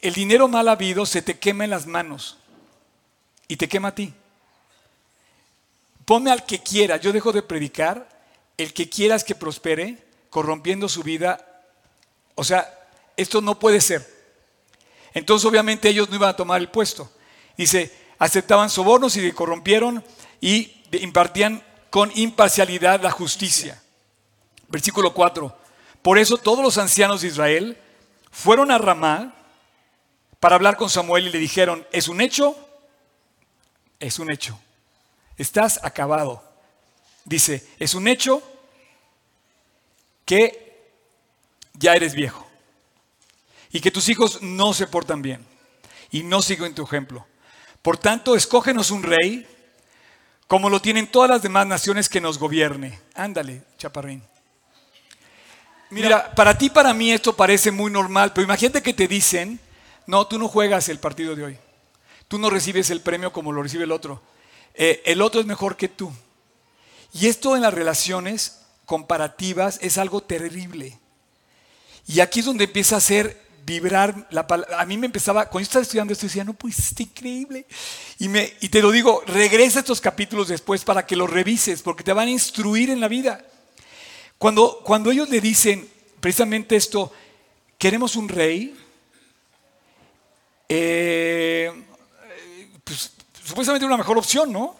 [0.00, 2.38] el dinero mal habido se te quema en las manos
[3.48, 4.12] y te quema a ti.
[6.06, 8.08] Ponme al que quiera, yo dejo de predicar,
[8.56, 9.98] el que quieras que prospere,
[10.30, 11.64] corrompiendo su vida.
[12.36, 12.72] O sea,
[13.16, 14.08] esto no puede ser.
[15.12, 17.10] Entonces obviamente ellos no iban a tomar el puesto.
[17.56, 20.04] Dice, aceptaban sobornos y corrompieron
[20.40, 23.82] y impartían con imparcialidad la justicia.
[24.68, 25.58] Versículo 4.
[26.02, 27.78] Por eso todos los ancianos de Israel
[28.30, 29.34] fueron a Ramá
[30.38, 32.56] para hablar con Samuel y le dijeron, ¿es un hecho?
[33.98, 34.58] Es un hecho.
[35.36, 36.42] Estás acabado.
[37.24, 38.42] Dice, es un hecho
[40.24, 40.90] que
[41.74, 42.46] ya eres viejo
[43.70, 45.44] y que tus hijos no se portan bien
[46.10, 47.26] y no siguen tu ejemplo.
[47.82, 49.46] Por tanto, escógenos un rey
[50.46, 52.98] como lo tienen todas las demás naciones que nos gobierne.
[53.14, 54.22] Ándale, chaparrín.
[55.90, 59.60] Mira, para ti, para mí esto parece muy normal, pero imagínate que te dicen,
[60.06, 61.58] no, tú no juegas el partido de hoy.
[62.28, 64.20] Tú no recibes el premio como lo recibe el otro.
[64.76, 66.12] Eh, el otro es mejor que tú.
[67.12, 70.98] Y esto en las relaciones comparativas es algo terrible.
[72.06, 74.80] Y aquí es donde empieza a hacer vibrar la palabra.
[74.80, 77.66] A mí me empezaba, cuando yo estaba estudiando esto, decía, no, pues es increíble.
[78.18, 82.04] Y, me, y te lo digo, regresa estos capítulos después para que los revises, porque
[82.04, 83.44] te van a instruir en la vida.
[84.38, 85.88] Cuando, cuando ellos le dicen
[86.20, 87.12] precisamente esto,
[87.78, 88.76] queremos un rey,
[90.68, 91.72] eh,
[92.84, 93.12] pues,
[93.46, 94.74] supuestamente una mejor opción, ¿no?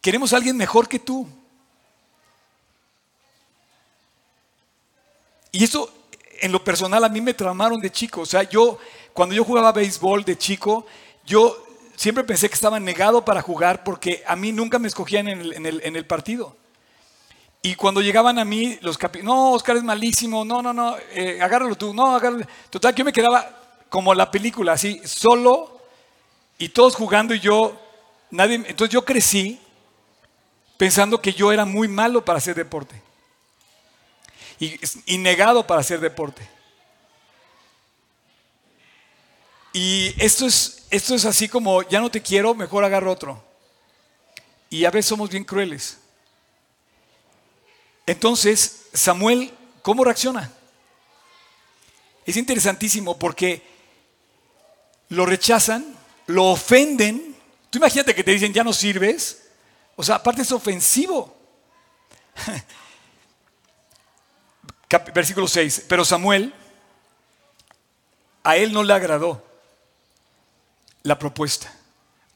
[0.00, 1.28] Queremos a alguien mejor que tú.
[5.52, 5.92] Y eso
[6.40, 8.22] en lo personal a mí me tramaron de chico.
[8.22, 8.78] O sea, yo,
[9.12, 10.86] cuando yo jugaba béisbol de chico,
[11.26, 11.54] yo
[11.96, 16.06] siempre pensé que estaba negado para jugar porque a mí nunca me escogían en el,
[16.06, 16.56] partido.
[17.60, 21.42] Y cuando llegaban a mí los capi no, Oscar es malísimo, no, no, no, eh,
[21.42, 22.46] agárralo tú, no, agárralo.
[22.70, 23.50] Total, que yo me quedaba
[23.90, 25.79] como la película, así, solo
[26.60, 27.80] y todos jugando y yo,
[28.30, 29.58] nadie, entonces yo crecí
[30.76, 33.02] pensando que yo era muy malo para hacer deporte
[35.06, 36.46] y, negado para hacer deporte.
[39.72, 43.42] Y esto es, esto es así como, ya no te quiero, mejor agarro otro.
[44.68, 45.96] Y a veces somos bien crueles.
[48.04, 50.52] Entonces, Samuel, ¿cómo reacciona?
[52.26, 53.62] Es interesantísimo porque
[55.08, 55.99] lo rechazan,
[56.30, 57.36] lo ofenden.
[57.68, 59.42] Tú imagínate que te dicen, ya no sirves.
[59.96, 61.36] O sea, aparte es ofensivo.
[65.14, 66.52] versículo 6, pero Samuel,
[68.42, 69.44] a él no le agradó
[71.02, 71.72] la propuesta.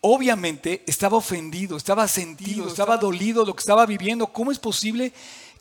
[0.01, 4.27] Obviamente estaba ofendido, estaba sentido, estaba dolido lo que estaba viviendo.
[4.27, 5.13] ¿Cómo es posible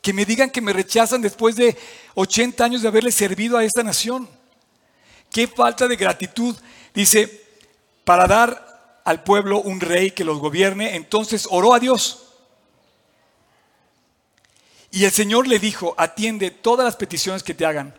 [0.02, 1.76] que me digan que me rechazan después de
[2.14, 4.28] 80 años de haberle servido a esta nación?
[5.30, 6.54] Qué falta de gratitud.
[6.92, 7.43] Dice,
[8.04, 12.20] para dar al pueblo un rey que los gobierne, entonces oró a Dios.
[14.90, 17.94] Y el Señor le dijo, atiende todas las peticiones que te hagan,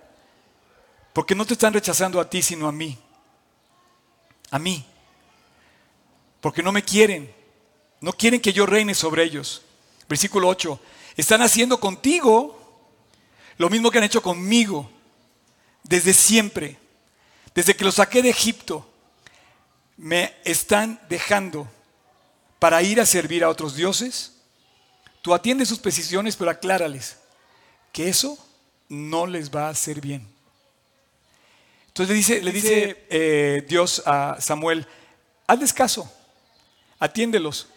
[1.14, 2.98] porque no te están rechazando a ti, sino a mí.
[4.52, 4.86] A mí.
[6.42, 7.34] Porque no me quieren.
[8.02, 9.62] No quieren que yo reine sobre ellos.
[10.08, 10.80] Versículo 8.
[11.18, 12.62] Están haciendo contigo
[13.58, 14.90] lo mismo que han hecho conmigo
[15.84, 16.78] desde siempre.
[17.54, 18.86] Desde que los saqué de Egipto,
[19.98, 21.68] me están dejando
[22.60, 24.36] para ir a servir a otros dioses
[25.26, 27.18] Tú atiendes sus peticiones, pero aclárales
[27.92, 28.38] que eso
[28.90, 30.30] no les va a hacer bien.
[31.88, 34.86] Entonces le dice, le dice eh, Dios a Samuel,
[35.48, 36.14] hazles caso,
[37.00, 37.70] atiéndelos.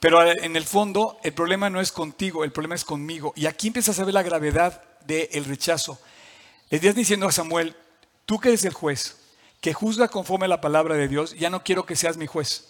[0.00, 3.32] Pero en el fondo el problema no es contigo, el problema es conmigo.
[3.34, 5.98] Y aquí empiezas a ver la gravedad del rechazo.
[6.68, 7.74] Le estás diciendo a Samuel,
[8.26, 9.16] tú que eres el juez,
[9.64, 12.66] que juzga conforme a la palabra de Dios, ya no quiero que seas mi juez.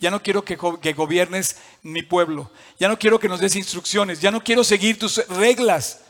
[0.00, 2.50] Ya no quiero que, gobiernes mi pueblo.
[2.80, 4.20] Ya no quiero que nos des instrucciones.
[4.20, 6.00] Ya no quiero seguir tus reglas.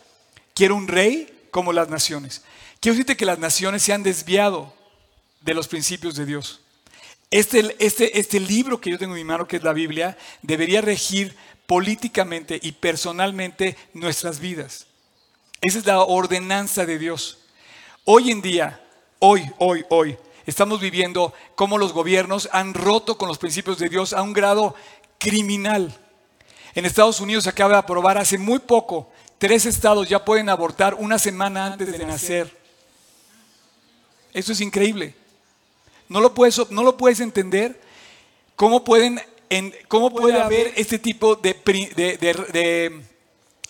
[0.54, 2.42] Quiero un rey como las naciones.
[2.80, 4.72] Quiero decirte que las naciones se han desviado
[5.42, 6.62] de los principios de Dios.
[7.30, 10.80] Este, este, este libro que yo tengo en mi mano, que es la Biblia, debería
[10.80, 14.86] regir políticamente y personalmente nuestras vidas.
[15.60, 17.36] Esa es la ordenanza de Dios.
[18.06, 18.82] Hoy en día,
[19.24, 24.12] hoy, hoy, hoy, estamos viviendo cómo los gobiernos han roto con los principios de Dios
[24.12, 24.74] a un grado
[25.18, 25.96] criminal.
[26.74, 30.94] En Estados Unidos se acaba de aprobar hace muy poco, tres estados ya pueden abortar
[30.94, 32.52] una semana antes de nacer.
[34.32, 35.14] Eso es increíble.
[36.08, 37.80] No lo puedes, no lo puedes entender.
[38.56, 39.20] ¿Cómo, pueden,
[39.86, 41.54] cómo puede haber este tipo de,
[41.94, 43.02] de,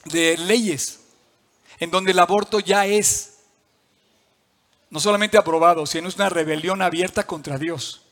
[0.06, 1.00] de leyes
[1.78, 3.31] en donde el aborto ya es
[4.92, 8.02] no solamente aprobado, sino es una rebelión abierta contra Dios?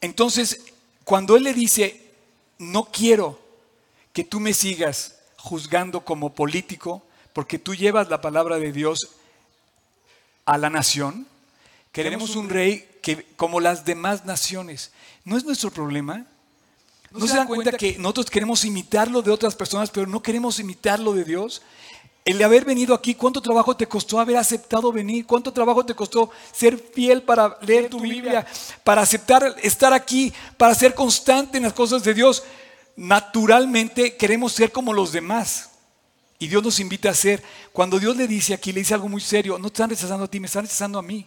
[0.00, 0.58] Entonces,
[1.04, 2.12] cuando Él le dice,
[2.58, 3.38] no quiero
[4.14, 7.02] que tú me sigas juzgando como político,
[7.34, 9.10] porque tú llevas la palabra de Dios
[10.46, 11.26] a la nación,
[11.92, 14.92] queremos un rey que como las demás naciones.
[15.26, 16.24] ¿No es nuestro problema?
[17.10, 21.12] ¿No se dan cuenta que nosotros queremos imitarlo de otras personas, pero no queremos imitarlo
[21.12, 21.60] de Dios?
[22.24, 25.26] El de haber venido aquí, ¿cuánto trabajo te costó haber aceptado venir?
[25.26, 28.46] ¿Cuánto trabajo te costó ser fiel para leer tu Biblia,
[28.84, 32.44] para aceptar estar aquí, para ser constante en las cosas de Dios?
[32.94, 35.70] Naturalmente queremos ser como los demás.
[36.38, 37.42] Y Dios nos invita a ser.
[37.72, 40.28] Cuando Dios le dice aquí, le dice algo muy serio, no te están rechazando a
[40.28, 41.26] ti, me están rechazando a mí.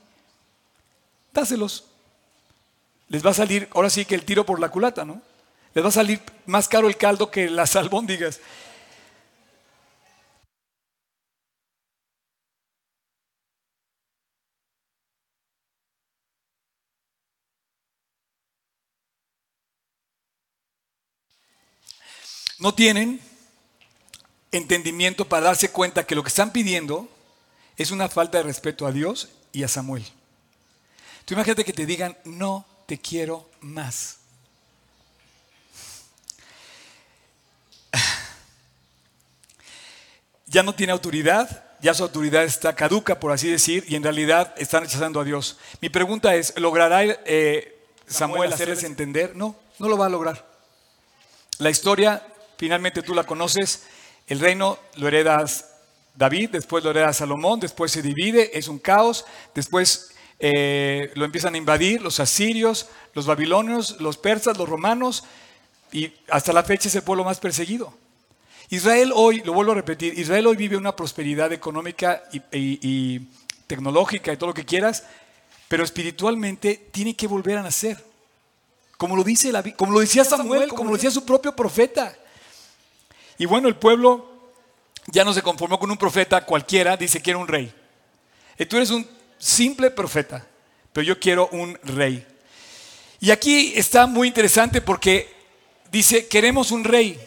[1.33, 1.85] Dáselos.
[3.09, 5.21] Les va a salir, ahora sí que el tiro por la culata, ¿no?
[5.73, 8.39] Les va a salir más caro el caldo que las albóndigas.
[22.65, 23.21] No tienen
[24.51, 27.07] entendimiento para darse cuenta que lo que están pidiendo
[27.77, 30.03] es una falta de respeto a Dios y a Samuel.
[31.25, 34.17] Tú imagínate que te digan, no te quiero más.
[40.47, 44.55] Ya no tiene autoridad, ya su autoridad está caduca, por así decir, y en realidad
[44.57, 45.57] están rechazando a Dios.
[45.81, 49.35] Mi pregunta es, ¿logrará eh, Samuel hacerles entender?
[49.35, 50.47] No, no lo va a lograr.
[51.59, 52.23] La historia
[52.57, 53.85] finalmente tú la conoces,
[54.27, 55.75] el reino lo heredas
[56.15, 61.55] David, después lo hereda Salomón, después se divide, es un caos, después eh, lo empiezan
[61.55, 65.23] a invadir los asirios, los babilonios, los persas, los romanos,
[65.91, 67.93] y hasta la fecha es el pueblo más perseguido.
[68.69, 73.19] Israel hoy, lo vuelvo a repetir, Israel hoy vive una prosperidad económica y,
[73.67, 75.03] tecnológica y todo lo que quieras,
[75.67, 78.03] pero espiritualmente tiene que volver a nacer.
[78.97, 82.15] Como lo, dice la, como lo decía Samuel, como lo decía su propio profeta.
[83.37, 84.35] Y bueno, el pueblo
[85.07, 87.73] ya no se conformó con un profeta cualquiera, dice, quiero un rey.
[88.57, 90.45] Y tú eres un simple profeta,
[90.93, 92.25] pero yo quiero un rey.
[93.19, 95.33] Y aquí está muy interesante porque
[95.91, 97.19] dice, queremos un rey.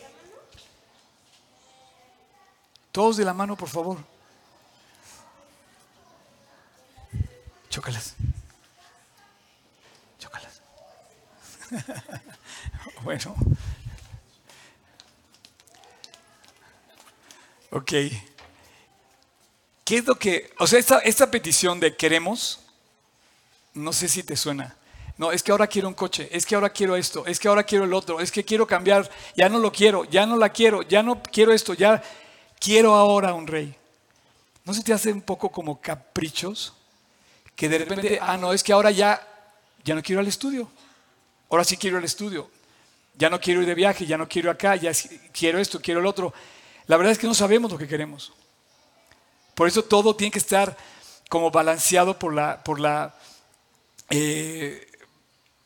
[2.92, 3.98] Todos de la mano, por favor.
[7.68, 8.14] Chócalas.
[10.18, 10.62] Chócalas.
[13.02, 13.34] bueno.
[17.70, 17.92] Ok.
[19.84, 22.60] ¿Qué es lo que, o sea, esta, esta petición de queremos,
[23.74, 24.76] no sé si te suena.
[25.16, 27.64] No, es que ahora quiero un coche, es que ahora quiero esto, es que ahora
[27.64, 30.82] quiero el otro, es que quiero cambiar, ya no lo quiero, ya no la quiero,
[30.82, 32.02] ya no quiero esto, ya
[32.60, 33.74] quiero ahora un rey.
[34.64, 36.74] ¿No se te hace un poco como caprichos?
[37.56, 39.26] Que de repente, ah, no, es que ahora ya,
[39.82, 40.70] ya no quiero ir al estudio.
[41.50, 42.50] Ahora sí quiero al estudio.
[43.16, 44.92] Ya no quiero ir de viaje, ya no quiero acá, ya
[45.32, 46.32] quiero esto, quiero el otro.
[46.88, 48.32] La verdad es que no sabemos lo que queremos.
[49.54, 50.76] Por eso todo tiene que estar
[51.28, 53.14] como balanceado por la, por la
[54.08, 54.90] eh,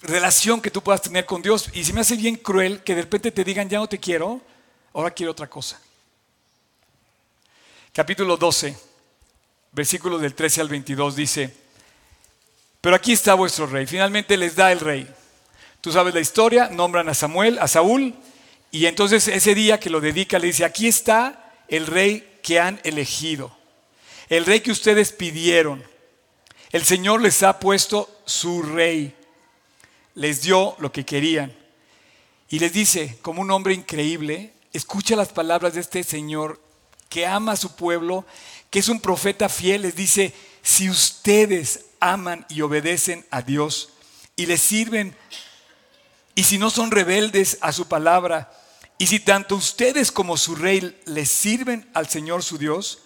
[0.00, 1.70] relación que tú puedas tener con Dios.
[1.72, 4.40] Y se me hace bien cruel que de repente te digan, ya no te quiero,
[4.92, 5.80] ahora quiero otra cosa.
[7.92, 8.76] Capítulo 12,
[9.70, 11.54] versículos del 13 al 22 dice,
[12.80, 13.87] pero aquí está vuestro rey.
[13.87, 15.08] Finalmente les da el rey.
[15.80, 18.14] Tú sabes la historia, nombran a Samuel, a Saúl,
[18.72, 22.80] y entonces ese día que lo dedica le dice, aquí está el rey que han
[22.85, 23.54] elegido,
[24.30, 25.85] el rey que ustedes pidieron.
[26.70, 29.14] El Señor les ha puesto su rey,
[30.14, 31.54] les dio lo que querían.
[32.48, 36.58] Y les dice, como un hombre increíble, escucha las palabras de este Señor
[37.11, 38.24] que ama a su pueblo,
[38.70, 40.32] que es un profeta fiel, les dice,
[40.62, 43.90] si ustedes aman y obedecen a Dios
[44.35, 45.14] y le sirven,
[46.35, 48.50] y si no son rebeldes a su palabra,
[48.98, 53.00] y si tanto ustedes como su rey les sirven al Señor su Dios,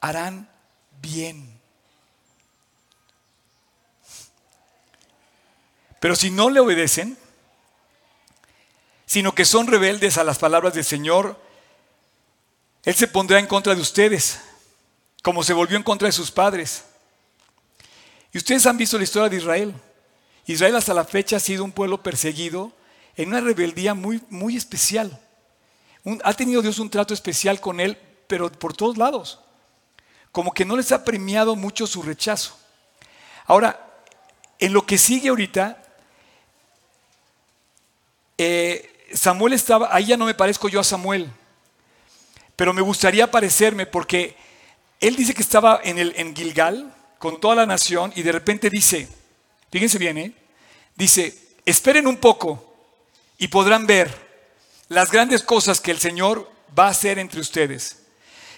[0.00, 0.50] harán
[1.00, 1.60] bien.
[5.98, 7.16] Pero si no le obedecen,
[9.06, 11.40] sino que son rebeldes a las palabras del Señor,
[12.84, 14.40] Él se pondrá en contra de ustedes,
[15.22, 16.84] como se volvió en contra de sus padres.
[18.32, 19.74] Y ustedes han visto la historia de Israel.
[20.46, 22.72] Israel hasta la fecha ha sido un pueblo perseguido
[23.16, 25.20] en una rebeldía muy, muy especial.
[26.22, 29.40] ha tenido Dios un trato especial con él, pero por todos lados.
[30.32, 32.58] Como que no les ha premiado mucho su rechazo.
[33.46, 33.80] Ahora,
[34.58, 35.82] en lo que sigue ahorita,
[38.38, 41.30] eh, Samuel estaba, ahí ya no me parezco yo a Samuel,
[42.56, 44.36] pero me gustaría parecerme porque
[45.00, 49.08] él dice que estaba en, Gilgal con toda la nación y de repente dice,
[49.70, 50.34] fíjense bien, ¿eh?
[50.96, 52.73] dice, esperen un poco
[53.44, 54.10] y podrán ver
[54.88, 57.98] las grandes cosas que el Señor va a hacer entre ustedes.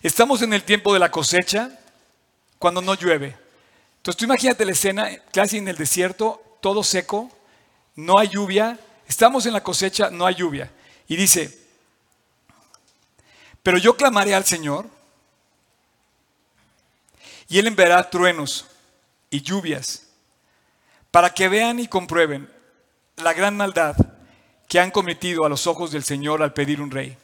[0.01, 1.77] Estamos en el tiempo de la cosecha,
[2.61, 3.37] cuando no llueve.
[3.97, 7.29] Entonces tú imagínate la escena, casi en el desierto, todo seco,
[7.97, 10.71] no hay lluvia, estamos en la cosecha, no hay lluvia.
[11.09, 11.59] Y dice,
[13.65, 14.87] pero yo clamaré al Señor
[17.49, 18.67] y Él enviará truenos
[19.31, 20.07] y lluvias
[21.11, 22.49] para que vean y comprueben
[23.17, 23.97] la gran maldad
[24.69, 27.17] que han cometido a los ojos del Señor al pedir un rey.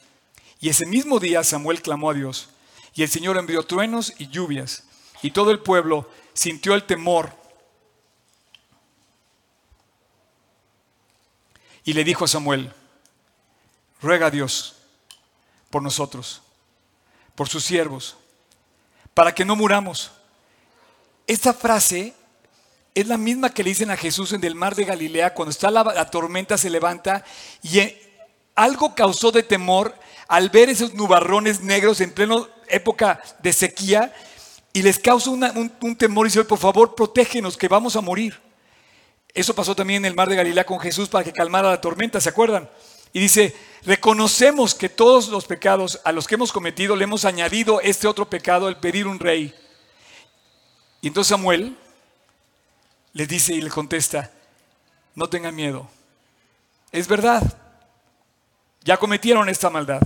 [0.61, 2.51] Y ese mismo día Samuel clamó a Dios,
[2.95, 4.85] y el Señor envió truenos y lluvias,
[5.23, 7.33] y todo el pueblo sintió el temor.
[11.85, 12.73] Y le dijo a Samuel,
[14.01, 14.77] ruega a Dios
[15.71, 16.43] por nosotros,
[17.35, 18.17] por sus siervos,
[19.15, 20.13] para que no muramos.
[21.27, 22.15] Esta frase
[22.95, 25.71] es la misma que le dicen a Jesús en el mar de Galilea cuando está
[25.71, 27.25] la, tormenta, se levanta
[27.63, 28.03] y eh,
[28.55, 29.95] algo causó de temor
[30.29, 32.37] al ver esos nubarrones negros en plena
[32.69, 34.13] época de sequía
[34.73, 38.41] y les causa un, temor y dice, por favor, protégenos que vamos a morir.
[39.35, 42.21] Eso pasó también en el mar de Galilea con Jesús para que calmara la tormenta,
[42.21, 42.69] ¿se acuerdan?
[43.13, 47.81] Y dice, reconocemos que todos los pecados a los que hemos cometido le hemos añadido
[47.81, 49.55] este otro pecado, el pedir un rey.
[51.03, 51.77] Y entonces Samuel
[53.13, 54.31] les dice y le contesta,
[55.15, 55.89] no tengan miedo.
[56.91, 57.43] Es verdad,
[58.83, 60.01] ya cometieron esta maldad.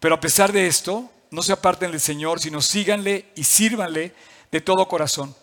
[0.00, 4.14] Pero a pesar de esto, no se aparten del Señor, sino síganle y sírvanle
[4.50, 5.34] de todo corazón.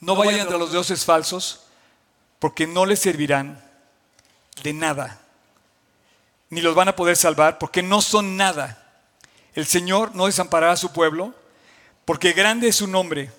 [0.00, 1.62] No vayan entre los dioses falsos,
[2.38, 3.62] porque no les servirán
[4.62, 5.20] de nada.
[6.50, 8.82] Ni los van a poder salvar, porque no son nada.
[9.54, 11.34] El Señor no desamparará a su pueblo,
[12.04, 13.30] porque grande es su nombre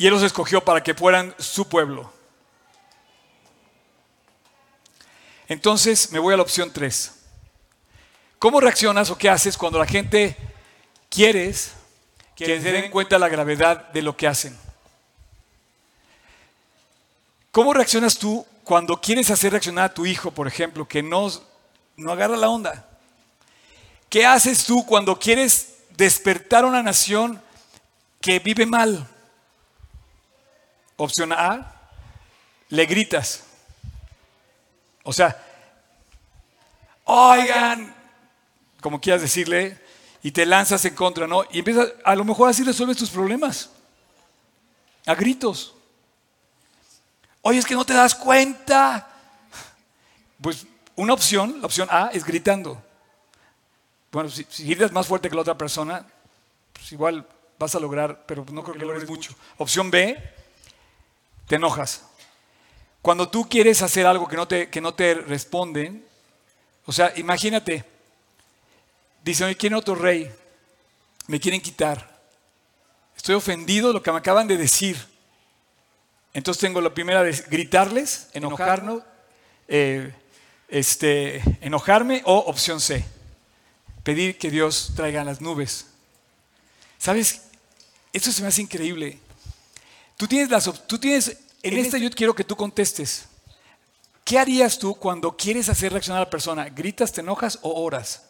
[0.00, 2.10] y Él los escogió para que fueran su pueblo.
[5.46, 7.12] Entonces me voy a la opción 3.
[8.38, 10.38] ¿Cómo reaccionas o qué haces cuando la gente
[11.10, 11.72] quieres
[12.34, 14.58] que se den cuenta la gravedad de lo que hacen?
[17.52, 21.30] ¿Cómo reaccionas tú cuando quieres hacer reaccionar a tu hijo, por ejemplo, que no,
[21.98, 22.88] no agarra la onda?
[24.08, 27.38] ¿Qué haces tú cuando quieres despertar a una nación
[28.18, 29.06] que vive mal?
[31.02, 31.72] Opción A,
[32.68, 33.44] le gritas.
[35.02, 35.42] O sea,
[37.04, 37.94] oigan,
[38.82, 39.80] como quieras decirle,
[40.22, 41.44] y te lanzas en contra, ¿no?
[41.52, 43.70] Y empiezas, a lo mejor así resuelves tus problemas.
[45.06, 45.74] A gritos.
[47.40, 49.08] Oye, es que no te das cuenta.
[50.42, 52.82] Pues una opción, la opción A, es gritando.
[54.12, 56.04] Bueno, si, gritas más fuerte que la otra persona,
[56.74, 57.26] pues igual
[57.58, 59.34] vas a lograr, pero no creo que logres mucho.
[59.56, 60.34] Opción B,
[61.50, 62.02] te enojas.
[63.02, 66.06] Cuando tú quieres hacer algo que no te, que no te responden,
[66.86, 67.84] o sea, imagínate,
[69.24, 70.30] dicen, oye, quieren otro rey,
[71.26, 72.20] me quieren quitar,
[73.16, 74.96] estoy ofendido lo que me acaban de decir.
[76.34, 79.02] Entonces tengo la primera de gritarles, enojarnos,
[79.66, 80.14] eh,
[80.68, 83.04] este, enojarme o opción C,
[84.04, 85.88] pedir que Dios traiga las nubes.
[86.96, 87.42] ¿Sabes?
[88.12, 89.18] Esto se me hace increíble.
[90.20, 93.24] Tú tienes las, tú tienes, en, esta yo quiero que tú contestes.
[94.22, 96.68] ¿Qué harías tú cuando quieres hacer reaccionar a la persona?
[96.68, 98.28] ¿Gritas, te enojas o oras?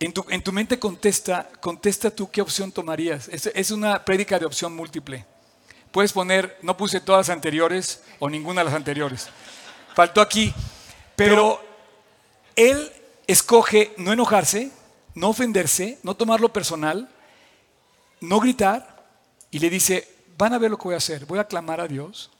[0.00, 3.28] En tu, en tu mente contesta, contesta tú qué opción tomarías.
[3.28, 5.24] Es, es una prédica de opción múltiple.
[5.92, 9.28] Puedes poner, no puse todas las anteriores o ninguna de las anteriores.
[9.94, 10.52] Faltó aquí.
[11.14, 11.64] Pero
[12.56, 12.90] él
[13.28, 14.72] escoge no enojarse,
[15.14, 17.08] no ofenderse, no tomarlo personal,
[18.20, 18.95] no gritar,
[19.50, 21.88] y le dice, van a ver lo que voy a hacer, voy a clamar a
[21.88, 22.30] Dios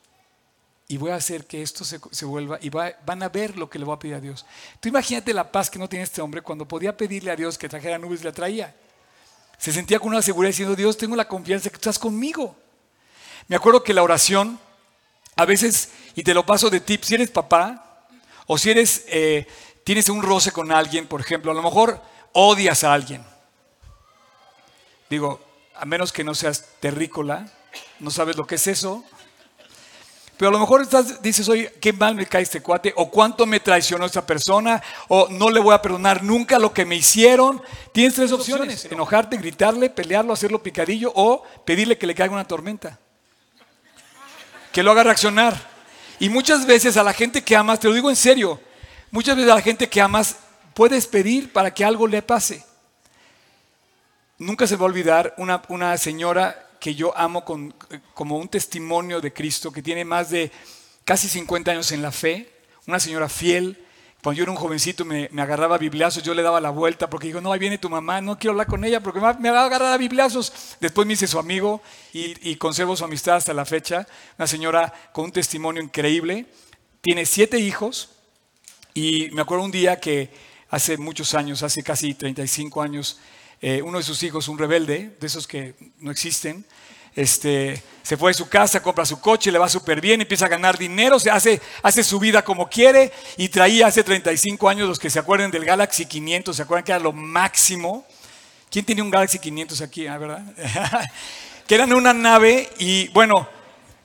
[0.88, 3.84] y voy a hacer que esto se, vuelva y van a ver lo que le
[3.84, 4.46] voy a pedir a Dios.
[4.80, 7.68] Tú imagínate la paz que no tiene este hombre cuando podía pedirle a Dios que
[7.68, 8.74] trajera nubes y la traía.
[9.58, 12.54] Se sentía con una seguridad diciendo, Dios, tengo la confianza que tú estás conmigo.
[13.48, 14.60] Me acuerdo que la oración,
[15.34, 18.06] a veces, y te lo paso de tip, si eres papá,
[18.46, 19.46] o si eres, eh,
[19.82, 22.00] tienes un roce con alguien, por ejemplo, a lo mejor
[22.32, 23.24] odias a alguien.
[25.08, 25.40] Digo,
[25.78, 27.46] a menos que no seas terrícola,
[27.98, 29.04] no sabes lo que es eso.
[30.36, 33.46] Pero a lo mejor estás, dices, oye, qué mal me cae este cuate, o cuánto
[33.46, 37.62] me traicionó esta persona, o no le voy a perdonar nunca lo que me hicieron.
[37.92, 42.98] Tienes tres opciones, enojarte, gritarle, pelearlo, hacerlo picadillo, o pedirle que le caiga una tormenta.
[44.72, 45.56] Que lo haga reaccionar.
[46.18, 48.60] Y muchas veces a la gente que amas, te lo digo en serio,
[49.10, 50.36] muchas veces a la gente que amas
[50.74, 52.62] puedes pedir para que algo le pase.
[54.38, 59.32] Nunca se va a olvidar una, una señora que yo amo como un testimonio de
[59.32, 60.52] Cristo, que tiene más de
[61.04, 62.52] casi 50 años en la fe,
[62.86, 63.82] una señora fiel.
[64.22, 67.28] Cuando yo era un jovencito me, agarraba a bibliazos, yo le daba la vuelta porque
[67.28, 69.66] digo, no, ahí viene tu mamá, no quiero hablar con ella porque me va a
[69.66, 70.76] agarrar a bibliazos.
[70.80, 71.80] Después me hice su amigo
[72.12, 74.06] y, y conservo su amistad hasta la fecha.
[74.36, 76.44] Una señora con un testimonio increíble.
[77.00, 78.10] Tiene siete hijos
[78.92, 80.30] y me acuerdo un día que
[80.70, 83.18] hace muchos años, hace casi 35 años,
[83.60, 86.64] eh, uno de sus hijos, un rebelde, de esos que no existen,
[87.16, 90.48] este, se fue de su casa, compra su coche, le va súper bien, empieza a
[90.48, 94.98] ganar dinero, se hace, hace su vida como quiere y traía hace 35 años, los
[94.98, 98.06] que se acuerdan del Galaxy 500, se acuerdan que era lo máximo.
[98.70, 100.06] ¿Quién tiene un Galaxy 500 aquí?
[100.06, 100.44] Ah, ¿verdad?
[101.66, 103.48] que eran una nave y bueno,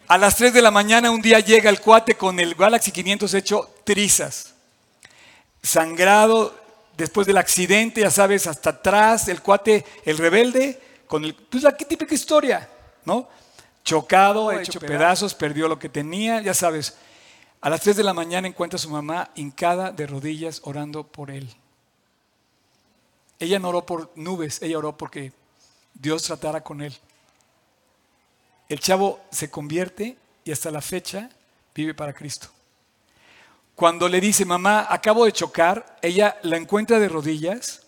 [0.08, 3.34] a las 3 de la mañana un día llega el cuate con el Galaxy 500
[3.34, 4.54] hecho trizas,
[5.62, 6.61] sangrado,
[7.02, 11.76] después del accidente, ya sabes, hasta atrás, el cuate, el rebelde, con el, pues la
[11.76, 12.70] típica historia,
[13.06, 13.28] ¿no?
[13.84, 16.95] Chocado, hecho, pedazos, perdió lo que tenía, ya sabes.
[17.60, 21.30] A las 3 de la mañana encuentra a su mamá hincada de rodillas orando por
[21.30, 21.49] él.
[23.39, 25.32] Ella no oró por nubes, ella oró porque
[25.93, 26.95] Dios tratara con él.
[28.70, 31.30] El chavo se convierte y hasta la fecha
[31.76, 32.49] vive para Cristo.
[33.76, 37.82] Cuando le dice, mamá, acabo de chocar, ella la encuentra de rodillas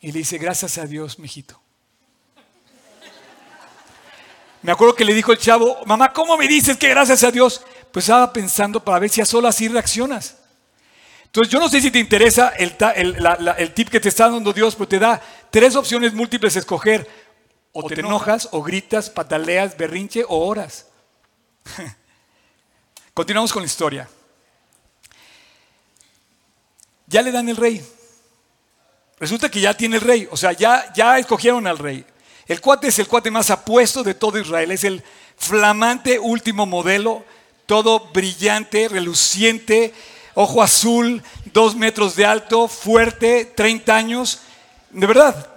[0.00, 1.60] y le dice, gracias a Dios, mijito.
[4.62, 7.62] Me acuerdo que le dijo el chavo, mamá, ¿cómo me dices que gracias a Dios?
[7.90, 10.36] Pues estaba pensando para ver si a solo así reaccionas.
[11.24, 12.76] Entonces yo no sé si te interesa el,
[13.56, 15.20] el, tip que te está dando Dios, pero te da
[15.50, 17.08] tres opciones múltiples a escoger.
[17.72, 20.86] O, te, enojas, o gritas, pataleas, berrinche o oras.
[23.14, 24.08] Continuamos con la historia
[27.10, 27.84] ya le dan el rey.
[29.18, 32.06] Resulta que ya tiene el rey, o sea, ya, ya escogieron al rey.
[32.46, 35.02] El cuate es el cuate más apuesto de todo Israel, es el
[35.36, 37.24] flamante último modelo,
[37.66, 39.92] todo brillante, reluciente,
[40.34, 44.40] ojo azul, dos metros de alto, fuerte, 30 años.
[44.90, 45.48] De verdad,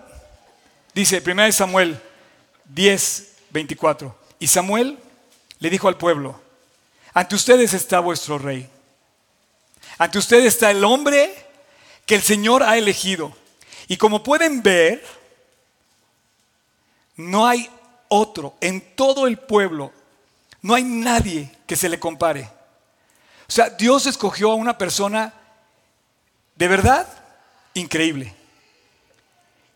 [0.93, 1.99] dice 1 Samuel
[2.66, 4.16] 10, 24.
[4.39, 4.97] Y Samuel
[5.60, 6.39] le dijo al pueblo,
[7.14, 8.70] ante ustedes está vuestro rey.
[9.98, 11.34] Ante ustedes está el hombre
[12.06, 13.36] que el Señor ha elegido.
[13.88, 15.04] Y como pueden ver,
[17.16, 17.70] no hay
[18.08, 19.91] otro en todo el pueblo,
[20.62, 22.50] no hay nadie que se le compare.
[23.48, 25.34] O sea, Dios escogió a una persona
[26.56, 27.08] de verdad
[27.74, 28.34] increíble.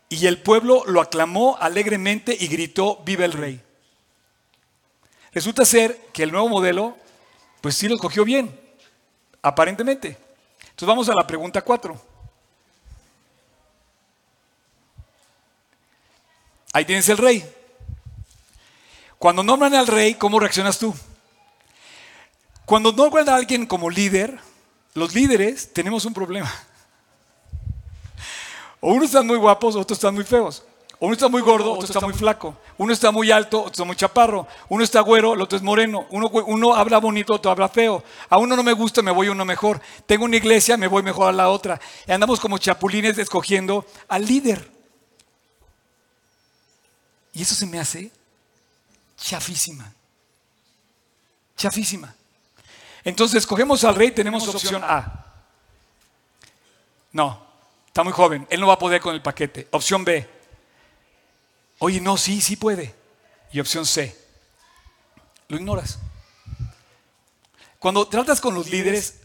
[0.09, 3.61] Y el pueblo lo aclamó alegremente y gritó, viva el rey.
[5.33, 6.97] Resulta ser que el nuevo modelo,
[7.61, 8.57] pues sí lo escogió bien,
[9.47, 10.17] aparentemente.
[10.59, 11.99] Entonces vamos a la pregunta 4.
[16.73, 17.43] Ahí tienes el rey.
[19.17, 20.93] Cuando nombran al rey, ¿cómo reaccionas tú?
[22.65, 24.37] Cuando nombran a alguien como líder,
[24.93, 26.53] los líderes tenemos un problema.
[28.79, 30.63] O uno están muy guapos, otros están muy feos.
[30.99, 32.57] Uno está muy gordo, otro está muy flaco.
[32.77, 34.47] Uno está muy alto, otro está muy chaparro.
[34.67, 36.07] Uno está güero, el otro es moreno.
[36.09, 38.03] Uno, uno habla bonito, otro habla feo.
[38.29, 39.79] A uno no me gusta, me voy a uno mejor.
[40.07, 41.79] Tengo una iglesia, me voy mejor a la otra.
[42.07, 44.71] Y andamos como chapulines escogiendo al líder.
[47.33, 48.11] Y eso se me hace
[49.17, 49.93] chafísima.
[51.55, 52.15] Chafísima.
[53.03, 55.25] Entonces, escogemos al rey, tenemos opción A.
[57.11, 57.39] No,
[57.85, 59.67] está muy joven, él no va a poder con el paquete.
[59.71, 60.36] Opción B.
[61.79, 62.95] Oye, no, sí, sí puede.
[63.51, 64.15] Y opción C.
[65.47, 65.99] Lo ignoras.
[67.79, 69.19] Cuando tratas con los líderes,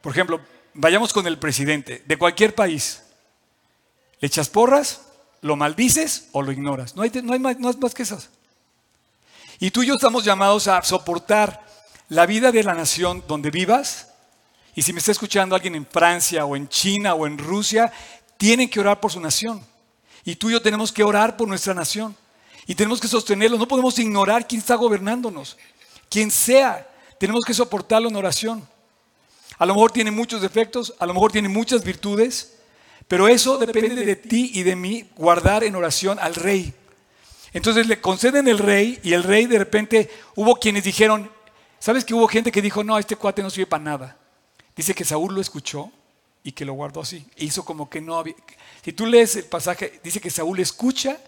[0.00, 0.40] por ejemplo,
[0.74, 3.02] vayamos con el presidente de cualquier país,
[4.20, 5.02] le echas porras,
[5.40, 6.94] lo maldices o lo ignoras.
[6.94, 8.30] No hay, no hay más, más que esas.
[9.58, 11.64] Y tú y yo estamos llamados a soportar
[12.08, 14.08] la vida de la nación donde vivas.
[14.74, 17.92] Y si me está escuchando alguien en Francia o en China o en Rusia,
[18.36, 19.64] tienen que orar por su nación.
[20.24, 22.16] Y tú y yo tenemos que orar por nuestra nación.
[22.66, 23.58] y tenemos que sostenerlo.
[23.58, 25.56] No podemos ignorar quién está gobernándonos.
[26.08, 28.68] Quien sea, tenemos que soportarlo en oración.
[29.58, 32.54] A lo mejor tiene muchos defectos, a lo mejor tiene muchas virtudes,
[33.08, 36.74] pero eso depende de ti y de mí guardar en oración al rey.
[37.52, 41.30] Entonces le conceden el rey y el rey de repente hubo quienes dijeron,
[41.78, 44.16] ¿sabes que hubo gente que dijo, no, este cuate no sirve para nada?
[44.74, 45.92] Dice que Saúl lo escuchó
[46.42, 47.26] y que lo guardó así.
[47.36, 48.34] E hizo como que no había...
[48.84, 51.18] Si tú lees el pasaje, dice que Saúl escucha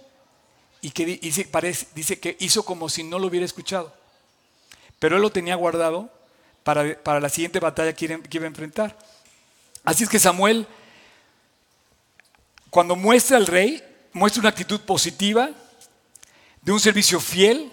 [0.80, 3.94] y que dice, parece, dice que hizo como si no lo hubiera escuchado.
[4.98, 6.10] Pero él lo tenía guardado
[6.62, 8.98] para, para la siguiente batalla que iba, a enfrentar.
[9.84, 10.66] Así es que Samuel,
[12.70, 13.82] cuando muestra al rey,
[14.12, 15.50] muestra una actitud positiva,
[16.62, 17.70] de un servicio fiel,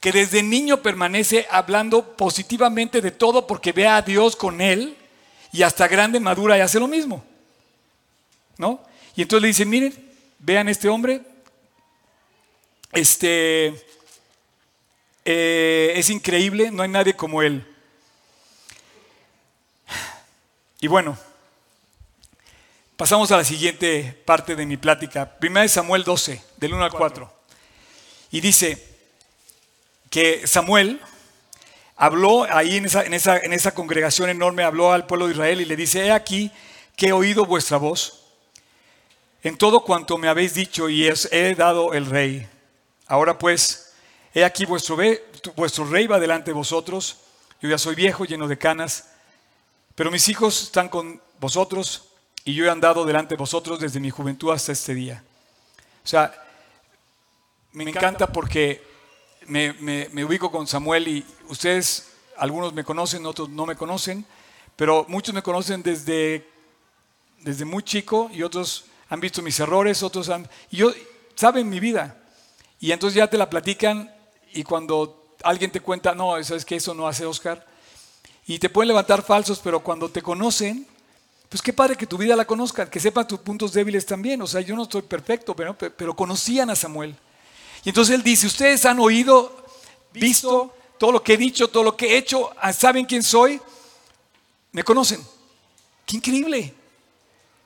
[0.00, 4.96] que desde niño permanece hablando positivamente de todo porque ve a Dios con él
[5.52, 7.24] y hasta grande madura y hace lo mismo.
[8.56, 8.80] ¿No?
[9.18, 9.92] Y entonces le dice, miren,
[10.38, 11.20] vean este hombre,
[12.92, 13.74] este
[15.24, 17.66] eh, es increíble, no hay nadie como él.
[20.80, 21.18] Y bueno,
[22.96, 25.36] pasamos a la siguiente parte de mi plática.
[25.40, 27.32] Primera de Samuel 12, del 1 al 4.
[28.30, 28.86] Y dice
[30.10, 31.00] que Samuel
[31.96, 35.60] habló ahí en esa, en, esa, en esa, congregación enorme, habló al pueblo de Israel
[35.60, 36.52] y le dice, he aquí
[36.94, 38.17] que he oído vuestra voz
[39.48, 42.46] en todo cuanto me habéis dicho y os he dado el rey.
[43.06, 43.94] Ahora pues,
[44.34, 44.98] he aquí vuestro,
[45.56, 47.16] vuestro rey va delante de vosotros,
[47.58, 49.08] yo ya soy viejo, lleno de canas,
[49.94, 52.10] pero mis hijos están con vosotros
[52.44, 55.24] y yo he andado delante de vosotros desde mi juventud hasta este día.
[56.04, 56.30] O sea,
[57.72, 58.84] me encanta porque
[59.46, 59.70] me,
[60.24, 64.26] ubico con Samuel y ustedes, algunos me conocen, otros no me conocen,
[64.76, 66.46] pero muchos me conocen desde,
[67.40, 70.48] desde muy chico y otros han visto mis errores, otros han...
[70.70, 70.92] Y yo,
[71.34, 72.16] saben mi vida.
[72.80, 74.14] Y entonces ya te la platican
[74.52, 77.66] y cuando alguien te cuenta, no, sabes que eso no hace Oscar,
[78.46, 80.86] y te pueden levantar falsos, pero cuando te conocen,
[81.48, 84.40] pues qué padre que tu vida la conozcan, que sepan tus puntos débiles también.
[84.40, 87.14] O sea, yo no estoy perfecto, pero, pero conocían a Samuel.
[87.84, 89.66] Y entonces él dice, ustedes han oído,
[90.12, 93.60] visto todo lo que he dicho, todo lo que he hecho, ah, saben quién soy,
[94.72, 95.20] me conocen.
[96.06, 96.74] Qué increíble.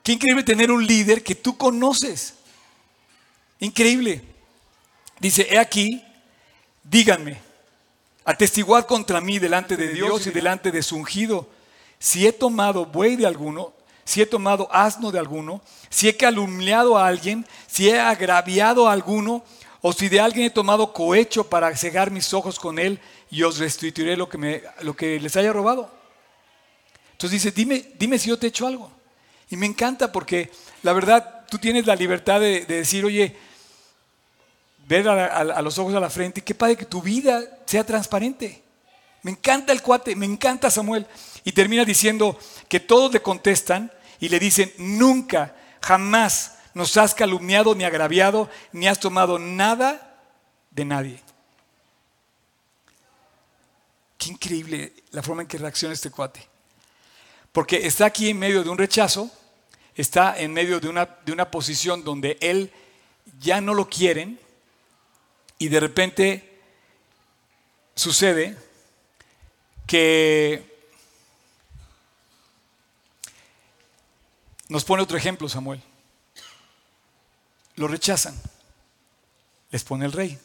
[0.03, 2.33] Qué increíble tener un líder que tú conoces.
[3.59, 4.21] Increíble.
[5.19, 6.03] Dice, he aquí,
[6.83, 7.39] díganme,
[8.25, 11.47] atestiguad contra mí delante de Dios y delante de su ungido,
[11.97, 13.73] si he tomado buey de alguno,
[14.03, 18.91] si he tomado asno de alguno, si he calumniado a alguien, si he agraviado a
[18.91, 19.45] alguno,
[19.79, 22.99] o si de alguien he tomado cohecho para cegar mis ojos con él
[23.29, 25.89] y os restituiré lo que, me, lo que les haya robado.
[27.13, 28.91] Entonces dice, dime, dime si yo te he hecho algo.
[29.53, 30.49] Y me encanta porque
[30.81, 33.37] la verdad tú tienes la libertad de, decir, oye,
[34.87, 38.63] ver a, los ojos a la frente, qué padre que tu vida sea transparente.
[39.21, 41.05] Me encanta el cuate, me encanta Samuel.
[41.43, 42.35] Y termina diciendo
[42.67, 48.87] que todos le contestan y le dicen, nunca, jamás nos has calumniado ni agraviado, ni
[48.87, 50.17] has tomado nada
[50.71, 51.21] de nadie.
[54.17, 56.43] Qué increíble la forma en que reacciona este cuate.
[57.51, 59.29] Porque está aquí en medio de un rechazo,
[59.95, 62.71] está en medio de una, de una posición donde él
[63.39, 64.39] ya no lo quieren
[65.57, 66.59] y de repente
[67.95, 68.57] sucede
[69.85, 70.71] que
[74.67, 75.81] nos pone otro ejemplo, Samuel
[77.75, 78.39] lo rechazan.
[79.71, 80.37] Les pone el rey.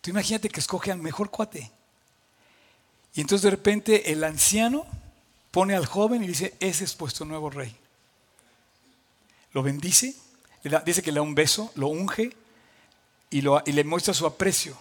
[0.00, 1.70] Tú imagínate que escoge al mejor cuate.
[3.14, 4.86] Y entonces de repente el anciano
[5.50, 7.76] pone al joven y dice, ese es vuestro nuevo rey.
[9.54, 10.14] Lo bendice,
[10.84, 12.36] dice que le da un beso, lo unge
[13.30, 14.76] y, le muestra su aprecio.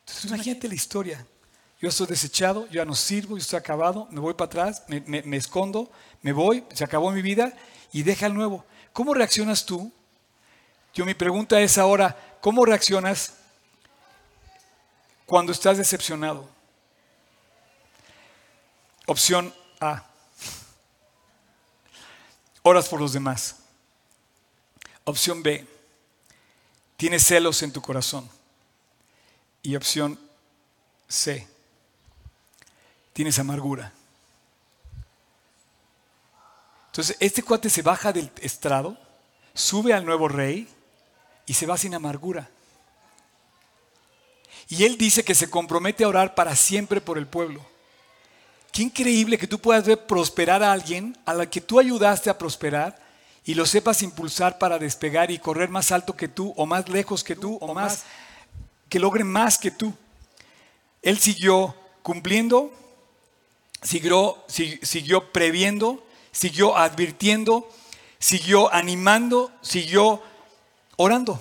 [0.00, 1.26] Entonces imagínate la historia.
[1.80, 5.36] Yo estoy desechado, yo no sirvo, yo estoy acabado, me voy para atrás, me, me
[5.36, 5.90] escondo,
[6.22, 7.52] me voy, se acabó mi vida
[7.92, 8.64] y deja el nuevo.
[8.92, 9.92] ¿Cómo reaccionas tú?
[10.94, 13.34] Yo mi pregunta es ahora, ¿cómo reaccionas
[15.26, 16.48] cuando estás decepcionado?
[19.06, 20.13] Opción A.
[22.66, 23.56] Oras por los demás.
[25.04, 25.66] Opción B.
[26.96, 28.26] Tienes celos en tu corazón.
[29.62, 30.18] Y opción
[31.06, 31.46] C.
[33.12, 33.92] Tienes amargura.
[36.86, 38.96] Entonces, este cuate se baja del estrado,
[39.52, 40.66] sube al nuevo rey
[41.44, 42.48] y se va sin amargura.
[44.68, 47.73] Y él dice que se compromete a orar para siempre por el pueblo.
[48.74, 52.36] Qué increíble que tú puedas ver prosperar a alguien a la que tú ayudaste a
[52.36, 53.00] prosperar
[53.44, 57.22] y lo sepas impulsar para despegar y correr más alto que tú, o más lejos
[57.22, 58.02] que tú, o más,
[58.88, 59.94] que logre más que tú.
[61.02, 62.72] Él siguió cumpliendo,
[63.80, 67.70] siguió, siguió previendo, siguió advirtiendo,
[68.18, 70.20] siguió animando, siguió
[70.96, 71.40] orando.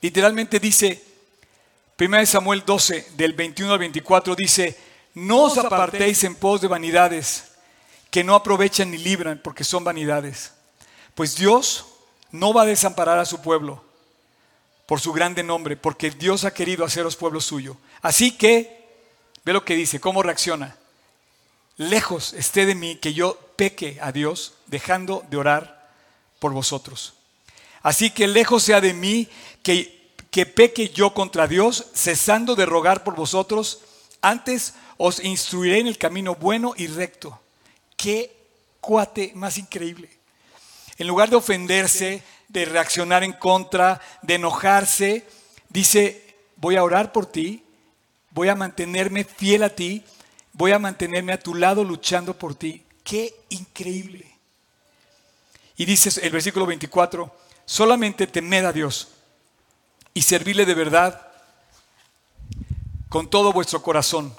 [0.00, 1.04] Literalmente dice,
[2.00, 4.87] 1 Samuel 12, del 21 al 24, dice,
[5.18, 7.44] no os apartéis en pos de vanidades
[8.10, 10.52] que no aprovechan ni libran porque son vanidades.
[11.14, 11.86] Pues Dios
[12.30, 13.84] no va a desamparar a su pueblo
[14.86, 17.76] por su grande nombre, porque Dios ha querido haceros pueblo suyo.
[18.00, 18.88] Así que,
[19.44, 20.76] ve lo que dice, cómo reacciona.
[21.76, 25.90] Lejos esté de mí que yo peque a Dios, dejando de orar
[26.38, 27.14] por vosotros.
[27.82, 29.28] Así que lejos sea de mí
[29.62, 33.80] que, que peque yo contra Dios, cesando de rogar por vosotros,
[34.20, 37.40] antes os instruiré en el camino bueno y recto.
[37.96, 38.34] Qué
[38.80, 40.10] cuate más increíble.
[40.96, 45.26] En lugar de ofenderse, de reaccionar en contra, de enojarse,
[45.68, 47.62] dice, voy a orar por ti,
[48.30, 50.04] voy a mantenerme fiel a ti,
[50.52, 52.82] voy a mantenerme a tu lado luchando por ti.
[53.04, 54.26] Qué increíble.
[55.76, 57.32] Y dice el versículo 24,
[57.64, 59.08] solamente temed a Dios
[60.12, 61.27] y servirle de verdad
[63.08, 64.34] con todo vuestro corazón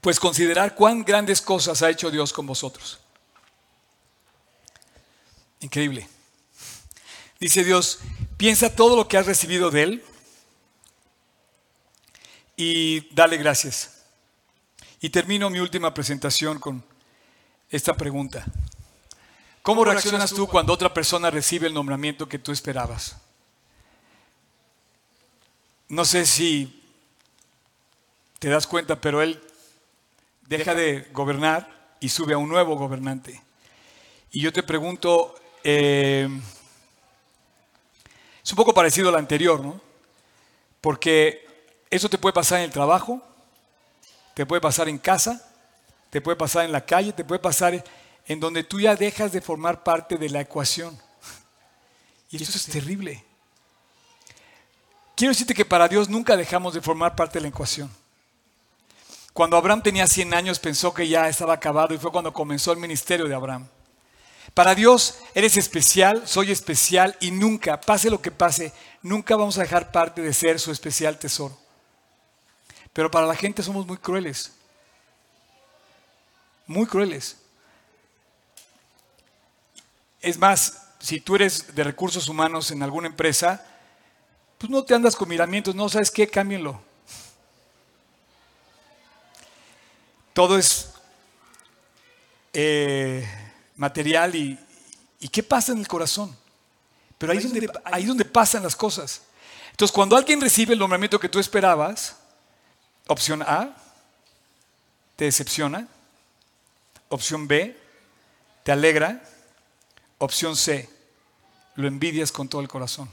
[0.00, 2.98] pues considerar cuán grandes cosas ha hecho Dios con vosotros.
[5.60, 6.08] Increíble.
[7.38, 7.98] Dice Dios,
[8.36, 10.04] piensa todo lo que has recibido de Él
[12.56, 14.04] y dale gracias.
[15.00, 16.82] Y termino mi última presentación con
[17.70, 18.44] esta pregunta.
[19.62, 23.16] ¿Cómo reaccionas tú cuando otra persona recibe el nombramiento que tú esperabas?
[25.90, 26.84] No sé si
[28.38, 29.42] te das cuenta, pero Él
[30.46, 33.42] deja de gobernar y sube a un nuevo gobernante.
[34.30, 35.34] Y yo te pregunto,
[35.64, 36.28] eh,
[38.44, 39.80] es un poco parecido al anterior, ¿no?
[40.80, 41.44] Porque
[41.90, 43.20] eso te puede pasar en el trabajo,
[44.34, 45.44] te puede pasar en casa,
[46.08, 47.84] te puede pasar en la calle, te puede pasar
[48.26, 50.96] en donde tú ya dejas de formar parte de la ecuación.
[52.30, 53.24] Y eso es terrible.
[55.20, 57.90] Quiero decirte que para Dios nunca dejamos de formar parte de la ecuación.
[59.34, 62.78] Cuando Abraham tenía 100 años pensó que ya estaba acabado y fue cuando comenzó el
[62.78, 63.68] ministerio de Abraham.
[64.54, 69.60] Para Dios eres especial, soy especial y nunca, pase lo que pase, nunca vamos a
[69.60, 71.54] dejar parte de ser su especial tesoro.
[72.94, 74.52] Pero para la gente somos muy crueles.
[76.66, 77.36] Muy crueles.
[80.22, 83.66] Es más, si tú eres de recursos humanos en alguna empresa,
[84.60, 86.80] pues no te andas con miramientos, no sabes qué, cámbienlo.
[90.40, 90.92] todo es
[92.54, 93.28] eh,
[93.76, 94.58] material y,
[95.30, 96.34] qué pasa en el corazón.
[97.18, 99.20] Pero ahí es, donde, ahí es donde pasan las cosas.
[99.70, 102.16] Entonces, cuando alguien recibe el nombramiento que tú esperabas,
[103.06, 103.76] opción A,
[105.16, 105.86] te decepciona.
[107.10, 107.76] Opción B,
[108.62, 109.22] te alegra.
[110.16, 110.88] Opción C,
[111.74, 113.10] lo envidias con todo el corazón.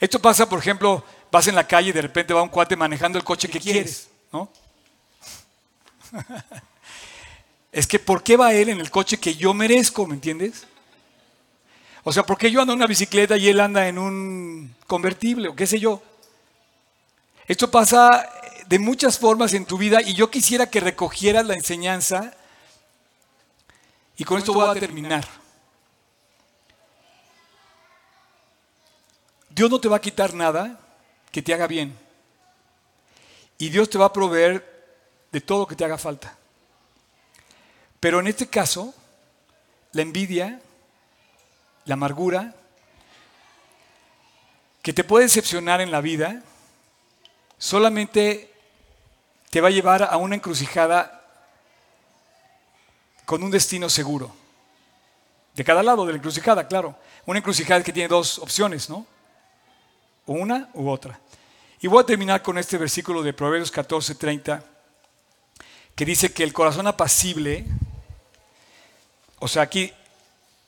[0.00, 3.18] Esto pasa, por ejemplo, vas en la calle y de repente va un cuate manejando
[3.18, 4.50] el coche que quieres, ¿no?
[7.72, 10.66] es que ¿por qué va él en el coche que yo merezco, me entiendes?
[12.04, 15.48] O sea, ¿por qué yo ando en una bicicleta y él anda en un convertible
[15.48, 16.02] o qué sé yo?
[17.46, 18.28] Esto pasa
[18.66, 22.34] de muchas formas en tu vida y yo quisiera que recogieras la enseñanza
[24.16, 25.26] y con esto voy a terminar.
[29.54, 30.80] Dios no te va a quitar nada
[31.30, 31.96] que te haga bien.
[33.56, 34.74] Y Dios te va a proveer
[35.30, 36.36] de todo lo que te haga falta.
[38.00, 38.92] Pero en este caso,
[39.92, 40.60] la envidia,
[41.84, 42.52] la amargura,
[44.82, 46.42] que te puede decepcionar en la vida,
[47.56, 48.52] solamente
[49.50, 51.22] te va a llevar a una encrucijada
[53.24, 54.34] con un destino seguro.
[55.54, 56.96] De cada lado de la encrucijada, claro.
[57.24, 59.13] Una encrucijada que tiene dos opciones, ¿no?
[60.26, 61.20] Una u otra.
[61.80, 64.64] Y voy a terminar con este versículo de Proverbios 14, 30
[65.94, 67.64] que dice que el corazón apacible,
[69.38, 69.92] o sea, aquí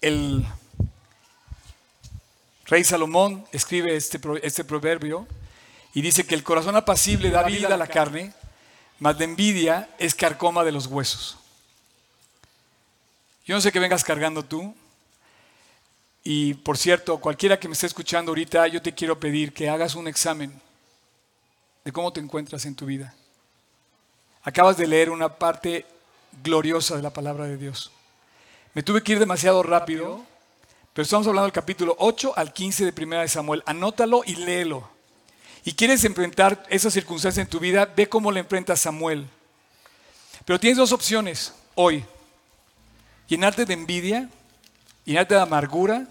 [0.01, 0.47] el
[2.67, 5.27] rey Salomón escribe este, este proverbio
[5.95, 8.35] y dice que el corazón apacible da vida a la carne,
[8.99, 11.39] mas la envidia es carcoma de los huesos.
[13.47, 14.75] Yo no sé qué vengas cargando tú.
[16.29, 19.95] Y por cierto, cualquiera que me esté escuchando ahorita, yo te quiero pedir que hagas
[19.95, 20.53] un examen
[21.85, 23.15] de cómo te encuentras en tu vida.
[24.43, 25.87] Acabas de leer una parte
[26.43, 27.93] gloriosa de la palabra de Dios.
[28.75, 30.21] Me tuve que ir demasiado rápido,
[30.93, 33.63] pero estamos hablando del capítulo 8 al 15 de Primera de Samuel.
[33.65, 34.89] Anótalo y léelo.
[35.65, 39.29] Y quieres enfrentar esas circunstancias en tu vida, ve cómo le enfrenta Samuel.
[40.45, 42.05] Pero tienes dos opciones hoy.
[43.29, 44.29] Llenarte de envidia,
[45.05, 46.09] llenarte de amargura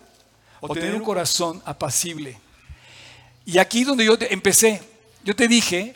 [0.67, 2.37] o, tener un corazón apacible.
[3.45, 4.81] Y aquí es donde yo empecé.
[5.23, 5.95] Yo te dije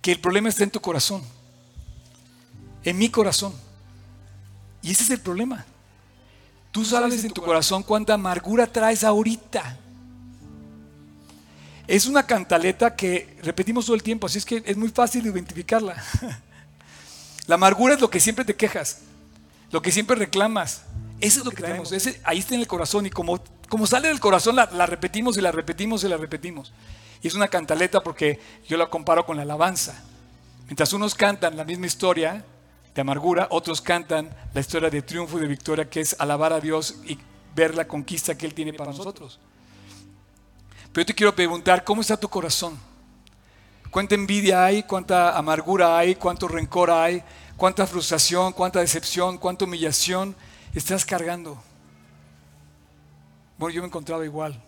[0.00, 1.22] que el problema está en tu corazón.
[2.82, 3.54] En mi corazón.
[4.82, 5.64] Y ese es el problema.
[6.70, 9.78] Tú sabes en tu corazón cuánta amargura traes ahorita.
[11.86, 16.02] Es una cantaleta que repetimos todo el tiempo, así es que es muy fácil identificarla.
[17.46, 18.98] La amargura es lo que siempre te quejas,
[19.70, 20.82] lo que siempre reclamas.
[21.20, 21.92] Eso es lo que traemos,
[22.24, 23.38] ahí está en el corazón y como,
[23.68, 26.72] como sale del corazón la, repetimos y la repetimos y la repetimos.
[27.22, 30.02] Y es una cantaleta porque yo la comparo con la alabanza.
[30.66, 32.44] Mientras unos cantan la misma historia,
[32.94, 36.60] de amargura, otros cantan la historia de triunfo y de victoria, que es alabar a
[36.60, 37.18] Dios y
[37.54, 39.40] ver la conquista que Él tiene para nosotros.
[40.92, 42.78] Pero yo te quiero preguntar, ¿cómo está tu corazón?
[43.90, 44.84] ¿Cuánta envidia hay?
[44.84, 46.14] ¿Cuánta amargura hay?
[46.14, 47.22] ¿Cuánto rencor hay?
[47.56, 48.52] ¿Cuánta frustración?
[48.52, 49.38] ¿Cuánta decepción?
[49.38, 50.36] ¿Cuánta humillación
[50.72, 51.60] estás cargando?
[53.58, 54.60] Bueno, yo me encontraba igual.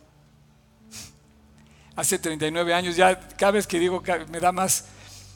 [1.95, 4.87] Hace 39 años, ya cada vez que digo, me da más.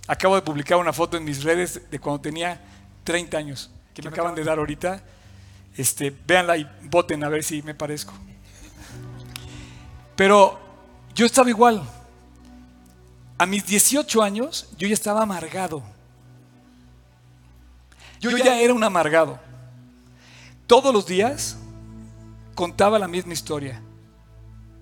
[0.06, 2.60] Acabo de publicar una foto en mis redes de cuando tenía
[3.04, 5.02] 30 años, que me acaban de dar ahorita.
[5.76, 8.12] Este, véanla y voten a ver si me parezco.
[10.16, 10.60] Pero
[11.14, 11.82] yo estaba igual.
[13.38, 15.82] A mis 18 años yo ya estaba amargado.
[18.20, 19.38] Yo ya era un amargado.
[20.66, 21.56] Todos los días
[22.60, 23.80] contaba la misma historia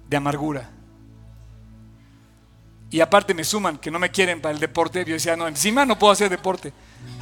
[0.09, 0.69] de amargura.
[2.91, 5.05] Y aparte me suman que no me quieren para el deporte.
[5.05, 6.73] Yo decía, no, encima no puedo hacer deporte.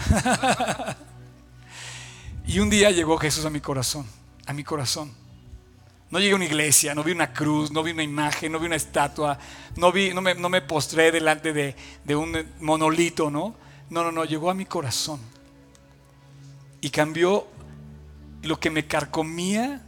[2.46, 4.06] y un día llegó Jesús a mi corazón,
[4.46, 5.12] a mi corazón.
[6.08, 8.64] No llegué a una iglesia, no vi una cruz, no vi una imagen, no vi
[8.64, 9.38] una estatua,
[9.76, 13.54] no, vi, no, me, postré delante de, de un monolito, ¿no?
[13.90, 15.20] No, no, no, llegó a mi corazón.
[16.80, 17.46] Y cambió
[18.40, 19.82] lo que me carcomía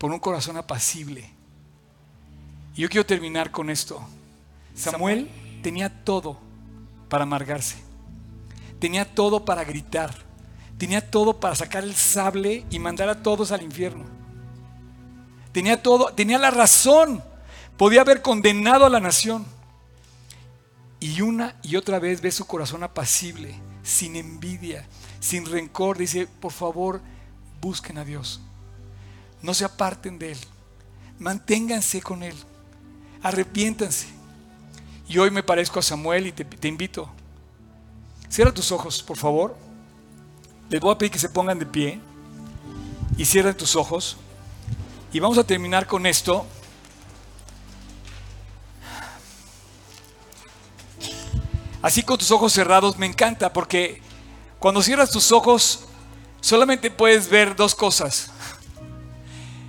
[0.00, 1.30] por un corazón apacible
[2.74, 4.00] y yo quiero terminar con esto.
[4.74, 5.28] Samuel
[5.62, 6.38] tenía todo
[7.08, 7.76] para amargarse.
[8.78, 10.14] Tenía todo para gritar.
[10.78, 14.04] Tenía todo para sacar el sable y mandar a todos al infierno.
[15.52, 17.22] Tenía todo, tenía la razón.
[17.76, 19.44] Podía haber condenado a la nación.
[21.00, 24.86] Y una y otra vez ve su corazón apacible, sin envidia,
[25.18, 25.98] sin rencor.
[25.98, 27.00] Dice, por favor,
[27.60, 28.40] busquen a Dios.
[29.42, 30.38] No se aparten de Él.
[31.18, 32.36] Manténganse con Él
[33.22, 34.06] arrepiéntanse.
[35.08, 37.10] Y hoy me parezco a Samuel y te, invito.
[38.28, 39.56] Cierra tus ojos, por favor.
[40.68, 42.00] Les voy a pedir que se pongan de pie
[43.16, 44.16] y cierren tus ojos.
[45.12, 46.46] Y vamos a terminar con esto.
[51.82, 54.00] Así con tus ojos cerrados me encanta porque
[54.58, 55.86] cuando cierras tus ojos
[56.40, 58.30] solamente puedes ver dos cosas.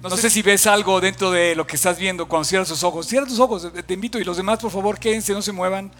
[0.01, 3.05] No, sé si ves algo dentro de lo que estás viendo cuando cierras tus ojos.
[3.05, 4.19] Cierra tus ojos, te invito.
[4.19, 5.91] Y los demás, por favor, quédense, no se muevan.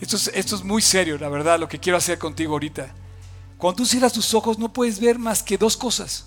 [0.00, 2.94] Esto es, esto es muy serio, la verdad, lo que quiero hacer contigo ahorita.
[3.56, 6.26] Cuando tú cierras tus ojos, no puedes ver más que dos cosas.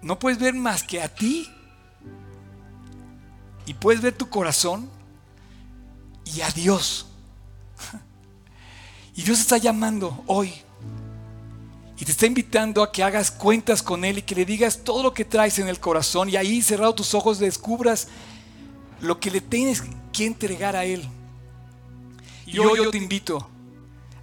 [0.00, 1.50] No puedes ver más que a ti.
[3.66, 4.88] Y puedes ver tu corazón
[6.24, 7.06] y a Dios.
[9.16, 10.63] Y Dios está llamando hoy
[11.96, 15.02] y te está invitando a que hagas cuentas con Él y que le digas todo
[15.02, 18.08] lo que traes en el corazón y ahí cerrado tus ojos descubras
[19.00, 19.82] lo que le tienes
[20.12, 21.08] que entregar a Él.
[22.46, 23.48] Y hoy yo te invito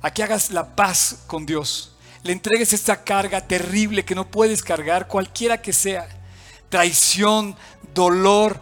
[0.02, 1.94] a que hagas la paz con Dios.
[2.24, 6.08] Le entregues esta carga terrible que no puedes cargar, cualquiera que sea.
[6.70, 7.56] Traición,
[7.94, 8.60] dolor,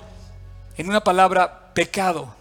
[0.78, 2.34] en una palabra, pecado.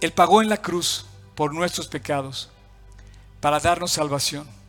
[0.00, 2.50] Él pagó en la cruz por nuestros pecados
[3.40, 4.59] para darnos salvación.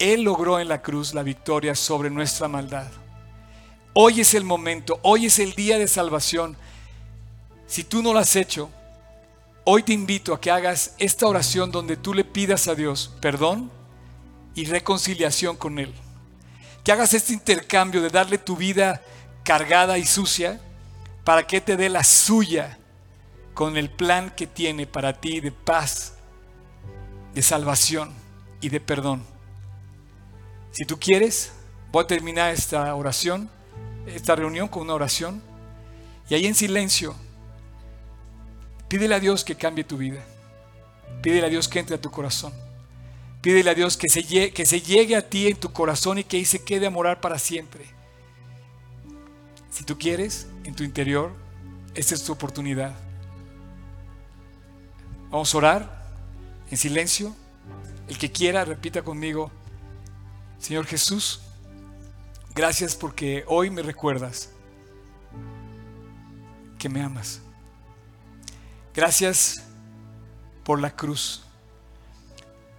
[0.00, 2.90] Él logró en la cruz la victoria sobre nuestra maldad.
[3.92, 6.56] Hoy es el momento, hoy es el día de salvación.
[7.66, 8.70] Si tú no lo has hecho,
[9.64, 13.70] hoy te invito a que hagas esta oración donde tú le pidas a Dios perdón
[14.54, 15.92] y reconciliación con Él.
[16.82, 19.02] Que hagas este intercambio de darle tu vida
[19.44, 20.58] cargada y sucia
[21.24, 22.78] para que te dé la suya
[23.52, 26.14] con el plan que tiene para ti de paz,
[27.34, 28.14] de salvación
[28.62, 29.39] y de perdón.
[30.72, 31.52] Si tú quieres,
[31.90, 33.50] voy a terminar esta oración,
[34.06, 35.42] esta reunión con una oración.
[36.28, 37.14] Y ahí en silencio,
[38.88, 40.22] pídele a Dios que cambie tu vida.
[41.22, 42.52] Pídele a Dios que entre a tu corazón.
[43.40, 46.62] Pídele a Dios que se, llegue, a ti en tu corazón y que ahí se
[46.62, 47.84] quede a morar para siempre.
[49.70, 51.32] Si tú quieres, en tu interior,
[51.94, 52.94] esta es tu oportunidad.
[55.30, 56.06] Vamos a orar
[56.70, 57.34] en silencio.
[58.08, 59.50] El que quiera, repita conmigo,
[60.60, 61.40] Señor Jesús,
[62.54, 64.50] gracias porque hoy me recuerdas
[66.78, 67.40] que me amas.
[68.94, 69.64] Gracias
[70.62, 71.42] por la cruz,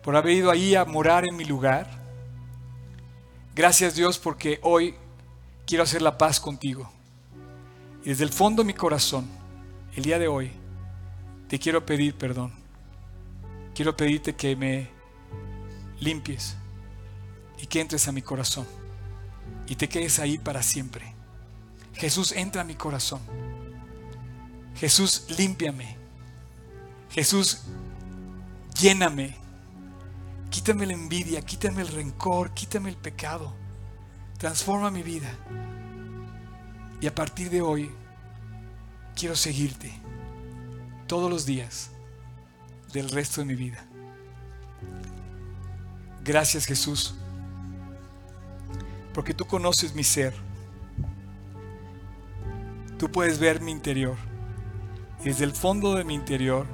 [0.03, 1.89] por haber ido ahí a morar en mi lugar.
[3.55, 4.93] Gracias Dios porque hoy
[5.65, 6.87] quiero hacer la paz contigo.
[8.03, 9.27] Y desde el fondo de mi corazón,
[9.95, 10.51] el día de hoy,
[11.47, 12.53] te quiero pedir perdón.
[13.73, 14.87] Quiero pedirte que me
[15.99, 16.57] limpies
[17.61, 18.65] y que entres a mi corazón
[19.67, 21.13] y te quedes ahí para siempre.
[21.93, 23.21] Jesús, entra a mi corazón.
[24.75, 25.95] Jesús, límpiame.
[27.11, 27.61] Jesús,
[28.79, 29.35] lléname.
[30.49, 33.53] Quítame la envidia, quítame el rencor, quítame el pecado.
[34.37, 35.29] Transforma mi vida.
[36.99, 37.89] Y a partir de hoy
[39.15, 39.93] quiero seguirte
[41.07, 41.91] todos los días
[42.91, 43.85] del resto de mi vida.
[46.23, 47.15] Gracias Jesús,
[49.13, 50.33] porque tú conoces mi ser.
[52.97, 54.15] Tú puedes ver mi interior.
[55.21, 56.65] Y desde el fondo de mi interior,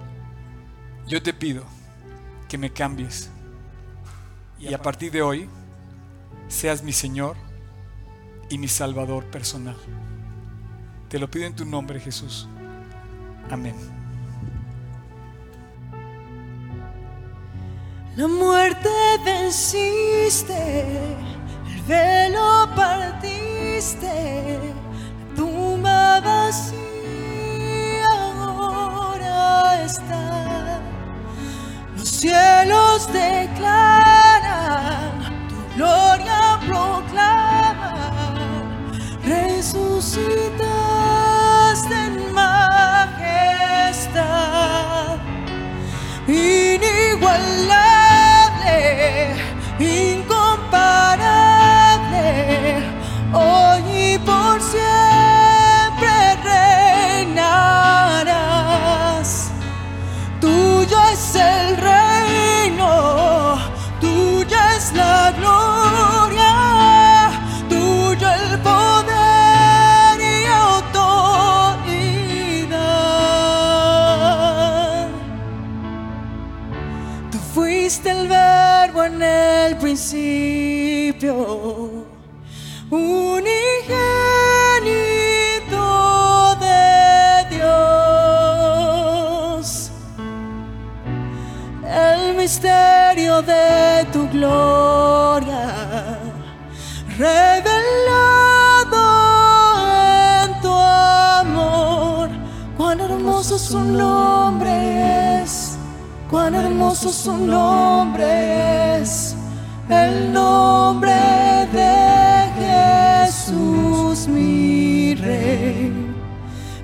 [1.08, 1.64] yo te pido
[2.48, 3.30] que me cambies.
[4.60, 5.50] Y a partir de hoy,
[6.48, 7.36] seas mi Señor
[8.50, 9.78] y mi Salvador personal.
[11.10, 12.48] Te lo pido en tu nombre, Jesús.
[13.50, 13.76] Amén.
[18.18, 18.90] La muerte
[19.24, 20.84] venciste,
[21.88, 24.60] velo partiste,
[25.36, 28.06] tumba vacía
[28.42, 30.82] ahora está.
[31.96, 34.52] Los cielos declaran,
[35.50, 36.07] tu gloria
[79.98, 81.34] principio,
[82.92, 83.56] unigénito
[86.60, 87.72] de Dios
[91.84, 96.20] el misterio de tu gloria,
[97.18, 99.02] revelado
[100.44, 102.30] en tu amor.
[102.78, 105.76] Cuán hermoso su nombre es,
[106.30, 109.27] cuán hermoso su nombre es,
[109.90, 111.16] el nombre
[111.72, 115.94] de Jesús mi Rey.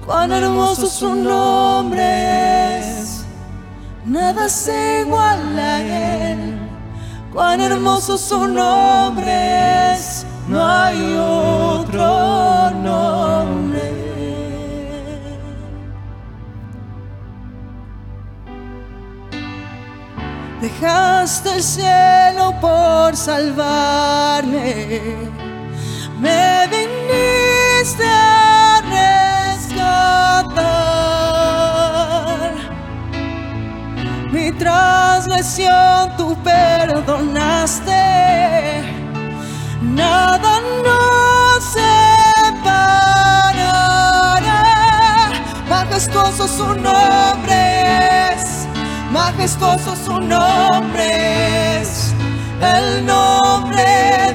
[0.05, 3.25] Cuán hermoso su nombre es.
[4.05, 6.59] Nada se iguala a él.
[7.31, 10.25] Cuán hermoso su nombre es.
[10.47, 12.42] No hay otro
[20.83, 24.99] Dejaste el cielo por salvarme.
[26.19, 28.81] Me viniste a
[29.61, 29.93] rescatar
[34.29, 37.93] mi transgresión tú perdonaste,
[39.81, 42.91] nada nos separará.
[45.69, 47.02] Majestuoso su nombre
[49.35, 52.13] majestuoso su nombre es,
[52.61, 53.83] el nombre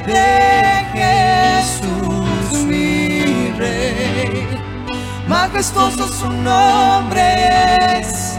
[0.05, 4.47] de Jesús mi Rey.
[5.27, 8.37] Majestuoso su nombre es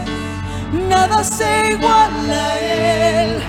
[0.87, 3.43] nada se iguala a él.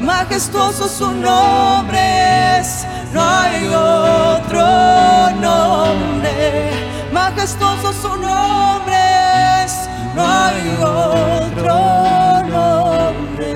[0.00, 6.70] Majestuoso su nombre es, no hay otro nombre.
[7.12, 9.03] Majestuoso su nombre
[10.14, 11.74] no hay otro
[12.48, 13.54] nombre.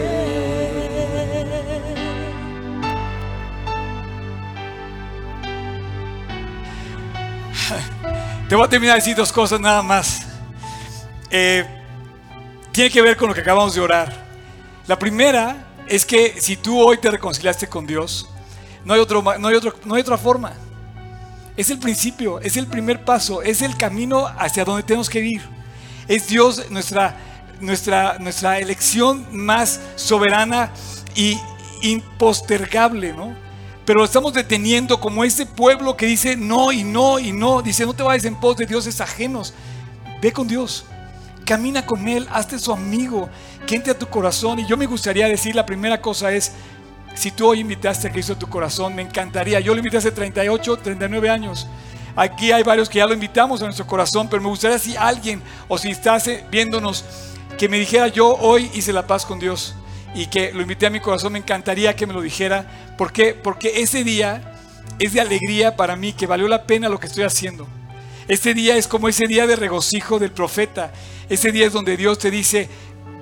[8.49, 10.27] Te voy a terminar de decir dos cosas nada más.
[11.31, 11.67] Eh,
[12.73, 14.27] tiene que ver con lo que acabamos de orar.
[14.87, 18.29] La primera es que si tú hoy te reconciliaste con Dios,
[18.85, 20.55] no hay, otro, no hay, otro, no hay otra forma.
[21.57, 25.58] Es el principio, es el primer paso, es el camino hacia donde tenemos que ir.
[26.09, 27.17] Es Dios nuestra,
[27.61, 30.73] nuestra, nuestra elección más soberana
[31.15, 31.39] y
[31.83, 33.35] impostergable, ¿no?
[33.85, 37.63] Pero estamos deteniendo como ese pueblo que dice no y no y no.
[37.63, 39.55] Dice, no te vayas en pos de dioses ajenos.
[40.21, 40.85] Ve con Dios.
[41.47, 42.29] Camina con Él.
[42.31, 43.31] Hazte su amigo.
[43.67, 44.59] Que a tu corazón.
[44.59, 46.53] Y yo me gustaría decir, la primera cosa es,
[47.15, 49.59] si tú hoy invitaste a Cristo a tu corazón, me encantaría.
[49.61, 51.67] Yo lo invité hace 38, 39 años.
[52.19, 55.41] Aquí hay varios que ya lo invitamos a nuestro corazón, pero me gustaría si alguien
[55.69, 57.05] o si estás eh, viéndonos
[57.57, 59.77] que me dijera yo hoy hice la paz con Dios
[60.17, 62.97] y que lo invité a mi corazón, me encantaría que me lo dijera.
[62.99, 63.35] ¿Por qué?
[63.35, 64.53] Porque ese día
[64.99, 67.69] es de alegría para mí, que valió la pena lo que estoy haciendo.
[68.27, 70.93] Este día es como ese día de regocijo del profeta.
[71.29, 72.69] Ese día es donde Dios te dice,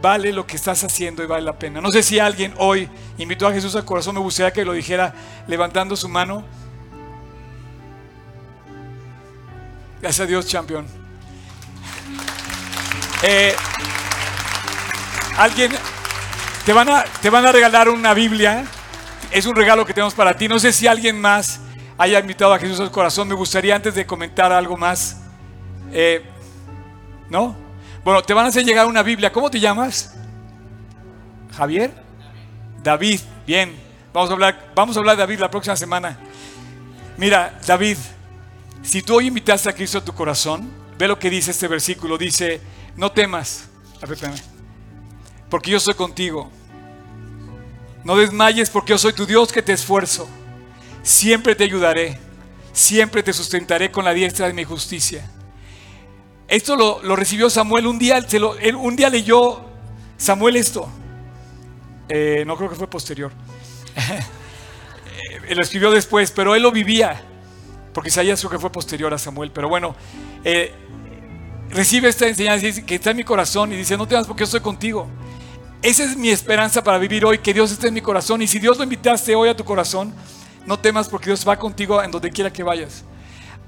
[0.00, 1.82] vale lo que estás haciendo y vale la pena.
[1.82, 2.88] No sé si alguien hoy
[3.18, 5.14] invitó a Jesús al corazón, me gustaría que lo dijera
[5.48, 6.44] levantando su mano.
[10.00, 10.86] Gracias a Dios, champion.
[13.22, 13.54] Eh,
[15.38, 15.72] alguien,
[16.64, 18.64] te van, a, te van a regalar una Biblia.
[19.30, 20.48] Es un regalo que tenemos para ti.
[20.48, 21.60] No sé si alguien más
[21.98, 23.28] haya invitado a Jesús al corazón.
[23.28, 25.22] Me gustaría antes de comentar algo más.
[25.92, 26.24] Eh,
[27.30, 27.56] ¿No?
[28.04, 29.32] Bueno, te van a hacer llegar una Biblia.
[29.32, 30.14] ¿Cómo te llamas?
[31.56, 31.92] Javier.
[32.82, 33.20] David.
[33.46, 33.74] Bien.
[34.12, 36.18] Vamos a hablar, vamos a hablar de David la próxima semana.
[37.18, 37.98] Mira, David,
[38.82, 42.18] si tú hoy invitaste a Cristo a tu corazón, ve lo que dice este versículo.
[42.18, 42.60] Dice,
[42.96, 43.68] no temas.
[45.50, 46.50] Porque yo soy contigo.
[48.04, 50.28] No desmayes porque yo soy tu Dios que te esfuerzo.
[51.02, 52.18] Siempre te ayudaré.
[52.72, 55.28] Siempre te sustentaré con la diestra de mi justicia.
[56.48, 58.24] Esto lo, recibió Samuel un día.
[58.78, 59.64] Un día leyó
[60.16, 60.88] Samuel esto.
[62.08, 63.32] Eh, no creo que fue posterior.
[65.48, 67.22] Eh, lo escribió después, pero él lo vivía.
[67.96, 69.50] Porque Isaías creo que fue posterior a Samuel.
[69.50, 69.96] Pero bueno,
[70.44, 70.70] eh,
[71.70, 74.60] recibe esta enseñanza que está en mi corazón y dice, no temas porque yo estoy
[74.60, 75.08] contigo.
[75.80, 78.42] Esa es mi esperanza para vivir hoy, que Dios esté en mi corazón.
[78.42, 80.12] Y si Dios lo invitaste hoy a tu corazón,
[80.66, 83.02] no temas porque Dios va contigo en donde quiera que vayas.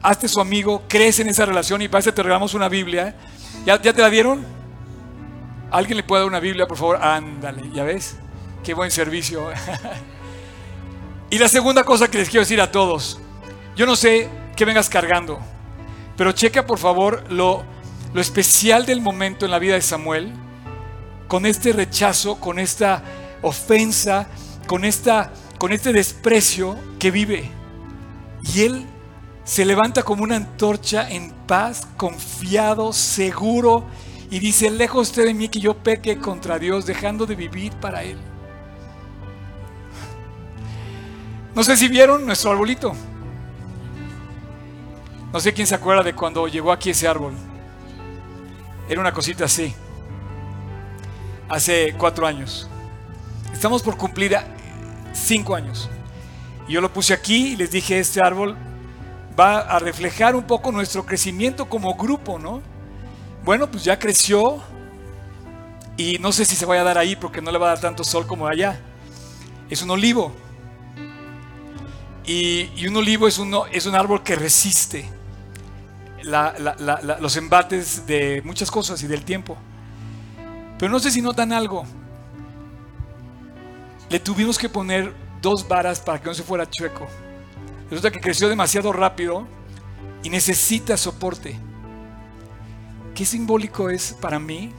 [0.03, 3.17] Hazte su amigo, crece en esa relación y para eso te regalamos una Biblia.
[3.65, 4.45] ¿Ya, ¿Ya te la dieron?
[5.71, 6.97] ¿Alguien le puede dar una Biblia, por favor?
[7.03, 8.17] Ándale, ¿ya ves?
[8.63, 9.49] Qué buen servicio.
[11.31, 13.23] y la segunda cosa que les quiero decir a todos,
[13.79, 15.39] yo no sé qué vengas cargando,
[16.17, 17.63] pero checa por favor lo,
[18.13, 20.33] lo especial del momento en la vida de Samuel
[21.29, 23.05] con este rechazo, con esta
[23.41, 24.27] ofensa,
[24.67, 27.53] con, esta, con este desprecio que vive.
[28.53, 28.85] Y él
[29.45, 33.87] se levanta como una antorcha en paz, confiado, seguro,
[34.29, 38.03] y dice, lejos usted de mí que yo peque contra Dios, dejando de vivir para
[38.03, 38.19] Él.
[41.55, 42.97] No sé si vieron nuestro arbolito.
[45.33, 47.35] No sé quién se acuerda de cuando llegó aquí ese árbol.
[48.89, 49.75] Era una cosita así
[51.49, 52.69] hace cuatro años.
[53.53, 54.37] Estamos por cumplir
[55.13, 55.89] cinco años.
[56.67, 58.57] Y yo lo puse aquí y les dije, este árbol
[59.39, 62.61] va a reflejar un poco nuestro crecimiento como grupo, ¿no?
[63.45, 64.61] Bueno, pues ya creció
[65.97, 67.81] y no sé si se vaya a dar ahí porque no le va a dar
[67.81, 68.81] tanto sol como allá.
[69.71, 70.33] Es un olivo.
[72.25, 75.09] Y, un olivo es, uno, es un árbol que resiste
[76.29, 79.57] los embates de muchas cosas y del tiempo.
[80.79, 81.85] Pero no sé si notan algo.
[84.11, 87.07] Le tuvimos que poner dos varas para que no se fuera chueco.
[87.91, 89.47] Resulta que creció demasiado rápido
[90.23, 91.59] y necesita soporte.
[93.15, 94.73] Qué simbólico es para mí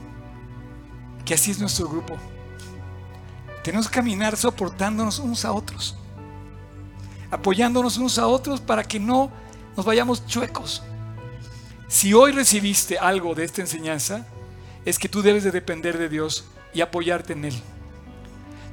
[1.24, 2.16] que así es nuestro grupo.
[3.62, 5.96] Tenemos que caminar soportándonos unos a otros,
[7.30, 9.30] apoyándonos unos a otros para que no
[9.76, 10.82] nos vayamos chuecos.
[11.90, 14.24] Si hoy recibiste algo de esta enseñanza,
[14.84, 17.60] es que tú debes de depender de Dios y apoyarte en Él.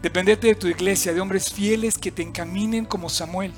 [0.03, 3.53] Dependerte de tu iglesia, de hombres fieles que te encaminen como Samuel.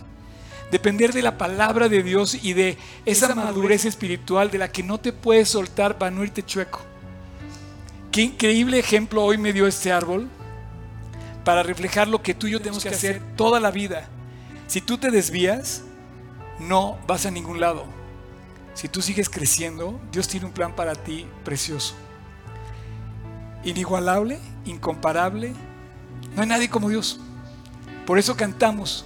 [0.72, 4.97] Depender de la palabra de Dios y de esa, madurez espiritual de la que no
[4.97, 6.80] te puedes soltar para no irte chueco.
[8.14, 10.30] Qué increíble ejemplo hoy me dio este árbol
[11.43, 14.07] para reflejar lo que tú y yo tenemos que hacer toda la vida.
[14.68, 15.84] Si tú te desvías,
[16.60, 17.99] no vas a ningún lado.
[18.74, 21.96] Si tú sigues creciendo, Dios tiene un plan para ti precioso
[23.64, 25.54] inigualable, incomparable.
[26.36, 27.20] No hay nadie como Dios.
[28.06, 29.06] Por eso cantamos,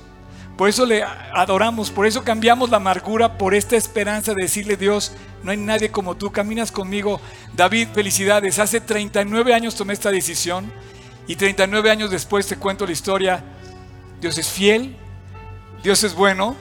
[0.58, 5.12] por eso le adoramos, por eso cambiamos la amargura por esta esperanza de decirle Dios,
[5.44, 7.20] no hay nadie como tú, caminas conmigo.
[7.54, 8.60] David, felicidades.
[8.60, 10.72] Hace 39 años tomé esta decisión
[11.28, 13.44] Y 39 años después te cuento la historia.
[14.22, 14.96] Dios es fiel,
[15.84, 16.56] Dios es bueno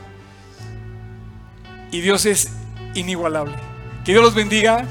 [1.92, 2.48] y Dios es
[2.94, 3.54] inigualable.
[4.04, 4.86] Que Dios los bendiga.